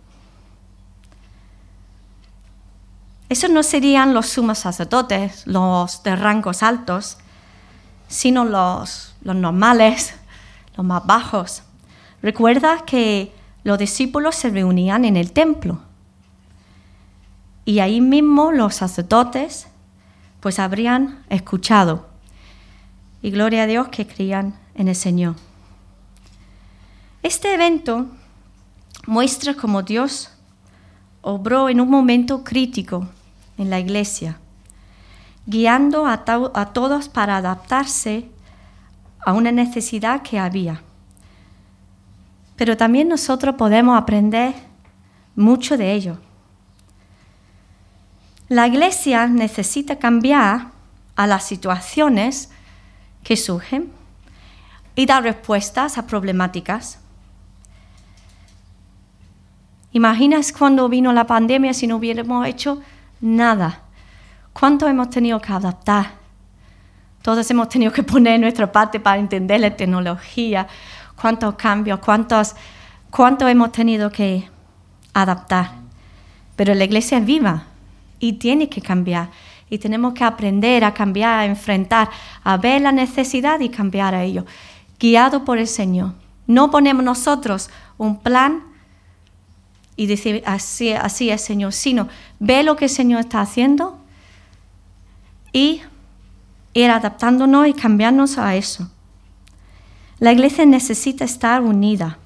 Esos 3.28 3.50
no 3.50 3.62
serían 3.62 4.12
los 4.12 4.26
sumos 4.26 4.58
sacerdotes, 4.58 5.46
los 5.46 6.02
de 6.02 6.16
rangos 6.16 6.64
altos, 6.64 7.18
sino 8.08 8.44
los 8.44 9.10
los 9.22 9.36
normales, 9.36 10.14
los 10.76 10.86
más 10.86 11.04
bajos. 11.06 11.62
Recuerda 12.22 12.84
que 12.84 13.32
los 13.64 13.78
discípulos 13.78 14.36
se 14.36 14.50
reunían 14.50 15.04
en 15.04 15.16
el 15.16 15.32
templo 15.32 15.80
y 17.64 17.80
ahí 17.80 18.00
mismo 18.00 18.52
los 18.52 18.74
sacerdotes 18.74 19.68
pues 20.40 20.58
habrían 20.58 21.24
escuchado. 21.28 22.08
Y 23.22 23.30
gloria 23.30 23.64
a 23.64 23.66
Dios 23.66 23.88
que 23.88 24.06
creían 24.06 24.54
en 24.74 24.88
el 24.88 24.96
Señor. 24.96 25.36
Este 27.22 27.52
evento 27.52 28.06
muestra 29.06 29.54
cómo 29.54 29.82
Dios 29.82 30.30
obró 31.22 31.68
en 31.68 31.80
un 31.80 31.90
momento 31.90 32.42
crítico 32.44 33.08
en 33.58 33.68
la 33.68 33.78
iglesia, 33.78 34.38
guiando 35.44 36.06
a, 36.06 36.24
a 36.54 36.66
todos 36.72 37.10
para 37.10 37.36
adaptarse 37.36 38.30
a 39.24 39.34
una 39.34 39.52
necesidad 39.52 40.22
que 40.22 40.38
había. 40.38 40.82
pero 42.56 42.76
también 42.76 43.08
nosotros 43.08 43.54
podemos 43.54 43.96
aprender 43.96 44.54
mucho 45.34 45.78
de 45.78 45.92
ello. 45.94 46.18
La 48.50 48.66
iglesia 48.66 49.28
necesita 49.28 50.00
cambiar 50.00 50.72
a 51.14 51.28
las 51.28 51.44
situaciones 51.44 52.50
que 53.22 53.36
surgen 53.36 53.92
y 54.96 55.06
dar 55.06 55.22
respuestas 55.22 55.98
a 55.98 56.08
problemáticas. 56.08 56.98
Imaginas 59.92 60.52
cuando 60.52 60.88
vino 60.88 61.12
la 61.12 61.28
pandemia 61.28 61.72
si 61.72 61.86
no 61.86 61.94
hubiéramos 61.94 62.44
hecho 62.44 62.82
nada. 63.20 63.82
¿Cuánto 64.52 64.88
hemos 64.88 65.10
tenido 65.10 65.40
que 65.40 65.52
adaptar? 65.52 66.14
Todos 67.22 67.48
hemos 67.52 67.68
tenido 67.68 67.92
que 67.92 68.02
poner 68.02 68.40
nuestra 68.40 68.72
parte 68.72 68.98
para 68.98 69.20
entender 69.20 69.60
la 69.60 69.76
tecnología. 69.76 70.66
¿Cuántos 71.14 71.54
cambios? 71.54 72.00
¿Cuántos, 72.00 72.56
cuánto 73.12 73.46
hemos 73.46 73.70
tenido 73.70 74.10
que 74.10 74.50
adaptar? 75.14 75.70
Pero 76.56 76.74
la 76.74 76.82
iglesia 76.82 77.18
es 77.18 77.24
viva 77.24 77.69
y 78.20 78.34
tiene 78.34 78.68
que 78.68 78.80
cambiar. 78.80 79.30
Y 79.68 79.78
tenemos 79.78 80.14
que 80.14 80.22
aprender 80.24 80.84
a 80.84 80.94
cambiar, 80.94 81.40
a 81.40 81.46
enfrentar, 81.46 82.10
a 82.44 82.56
ver 82.56 82.82
la 82.82 82.92
necesidad 82.92 83.58
y 83.60 83.70
cambiar 83.70 84.14
a 84.14 84.22
ello. 84.22 84.44
Guiado 84.98 85.44
por 85.44 85.58
el 85.58 85.66
Señor. 85.66 86.12
No 86.46 86.70
ponemos 86.70 87.02
nosotros 87.02 87.70
un 87.96 88.20
plan 88.20 88.64
y 89.96 90.06
decir 90.06 90.42
así, 90.46 90.92
así 90.92 91.30
es 91.30 91.42
Señor, 91.42 91.72
sino 91.72 92.08
ve 92.38 92.62
lo 92.62 92.76
que 92.76 92.86
el 92.86 92.90
Señor 92.90 93.20
está 93.20 93.40
haciendo 93.40 93.98
y 95.52 95.82
ir 96.74 96.90
adaptándonos 96.90 97.68
y 97.68 97.72
cambiarnos 97.72 98.38
a 98.38 98.56
eso. 98.56 98.90
La 100.18 100.32
iglesia 100.32 100.66
necesita 100.66 101.24
estar 101.24 101.62
unida. 101.62 102.18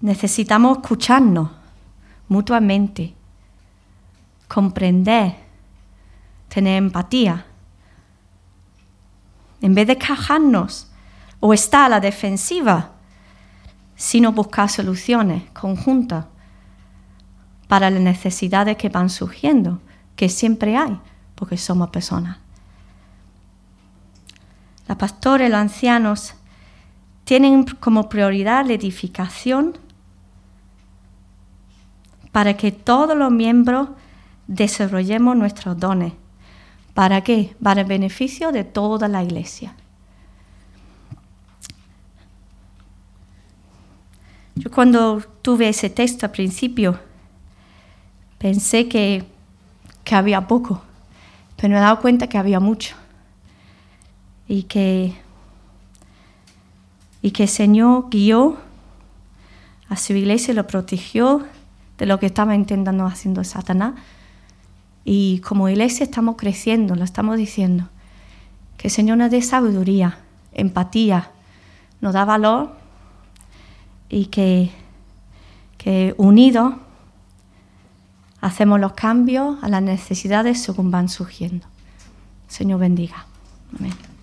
Necesitamos 0.00 0.78
escucharnos 0.78 1.50
mutuamente, 2.28 3.14
comprender, 4.48 5.36
tener 6.48 6.78
empatía. 6.78 7.46
En 9.60 9.74
vez 9.74 9.86
de 9.86 9.96
quejarnos 9.96 10.90
o 11.40 11.52
estar 11.54 11.86
a 11.86 11.88
la 11.88 12.00
defensiva, 12.00 12.92
sino 13.94 14.32
buscar 14.32 14.68
soluciones 14.68 15.42
conjuntas 15.52 16.26
para 17.68 17.90
las 17.90 18.00
necesidades 18.00 18.76
que 18.76 18.88
van 18.88 19.10
surgiendo, 19.10 19.80
que 20.14 20.28
siempre 20.28 20.76
hay, 20.76 21.00
porque 21.34 21.56
somos 21.56 21.90
personas. 21.90 22.38
La 24.86 24.96
pastora 24.96 25.46
y 25.46 25.48
los 25.48 25.58
ancianos 25.58 26.34
tienen 27.24 27.64
como 27.64 28.08
prioridad 28.08 28.64
la 28.66 28.74
edificación 28.74 29.76
para 32.36 32.54
que 32.54 32.70
todos 32.70 33.16
los 33.16 33.32
miembros 33.32 33.88
desarrollemos 34.46 35.34
nuestros 35.38 35.80
dones. 35.80 36.12
¿Para 36.92 37.22
qué? 37.22 37.56
Para 37.62 37.80
el 37.80 37.86
beneficio 37.86 38.52
de 38.52 38.62
toda 38.62 39.08
la 39.08 39.24
iglesia. 39.24 39.74
Yo 44.54 44.70
cuando 44.70 45.22
tuve 45.40 45.70
ese 45.70 45.88
texto 45.88 46.26
al 46.26 46.32
principio 46.32 47.00
pensé 48.36 48.86
que, 48.86 49.24
que 50.04 50.14
había 50.14 50.46
poco, 50.46 50.82
pero 51.56 51.70
me 51.70 51.78
he 51.78 51.80
dado 51.80 52.02
cuenta 52.02 52.26
que 52.26 52.36
había 52.36 52.60
mucho. 52.60 52.96
Y 54.46 54.64
que, 54.64 55.14
y 57.22 57.30
que 57.30 57.44
el 57.44 57.48
Señor 57.48 58.10
guió 58.10 58.58
a 59.88 59.96
su 59.96 60.12
iglesia, 60.12 60.52
lo 60.52 60.66
protegió 60.66 61.46
de 61.98 62.06
lo 62.06 62.18
que 62.18 62.26
estaba 62.26 62.54
intentando 62.54 63.06
haciendo 63.06 63.44
Satanás. 63.44 63.94
Y 65.04 65.40
como 65.40 65.68
iglesia 65.68 66.04
estamos 66.04 66.36
creciendo, 66.36 66.94
lo 66.94 67.04
estamos 67.04 67.36
diciendo. 67.36 67.88
Que 68.76 68.88
el 68.88 68.92
Señor 68.92 69.18
nos 69.18 69.30
dé 69.30 69.40
sabiduría, 69.42 70.18
empatía, 70.52 71.30
nos 72.00 72.12
da 72.12 72.24
valor 72.24 72.76
y 74.08 74.26
que, 74.26 74.70
que 75.78 76.14
unidos 76.18 76.74
hacemos 78.40 78.80
los 78.80 78.92
cambios 78.92 79.62
a 79.62 79.68
las 79.68 79.82
necesidades 79.82 80.60
según 80.62 80.90
van 80.90 81.08
surgiendo. 81.08 81.66
Señor 82.48 82.80
bendiga. 82.80 83.26
Amén. 83.78 84.15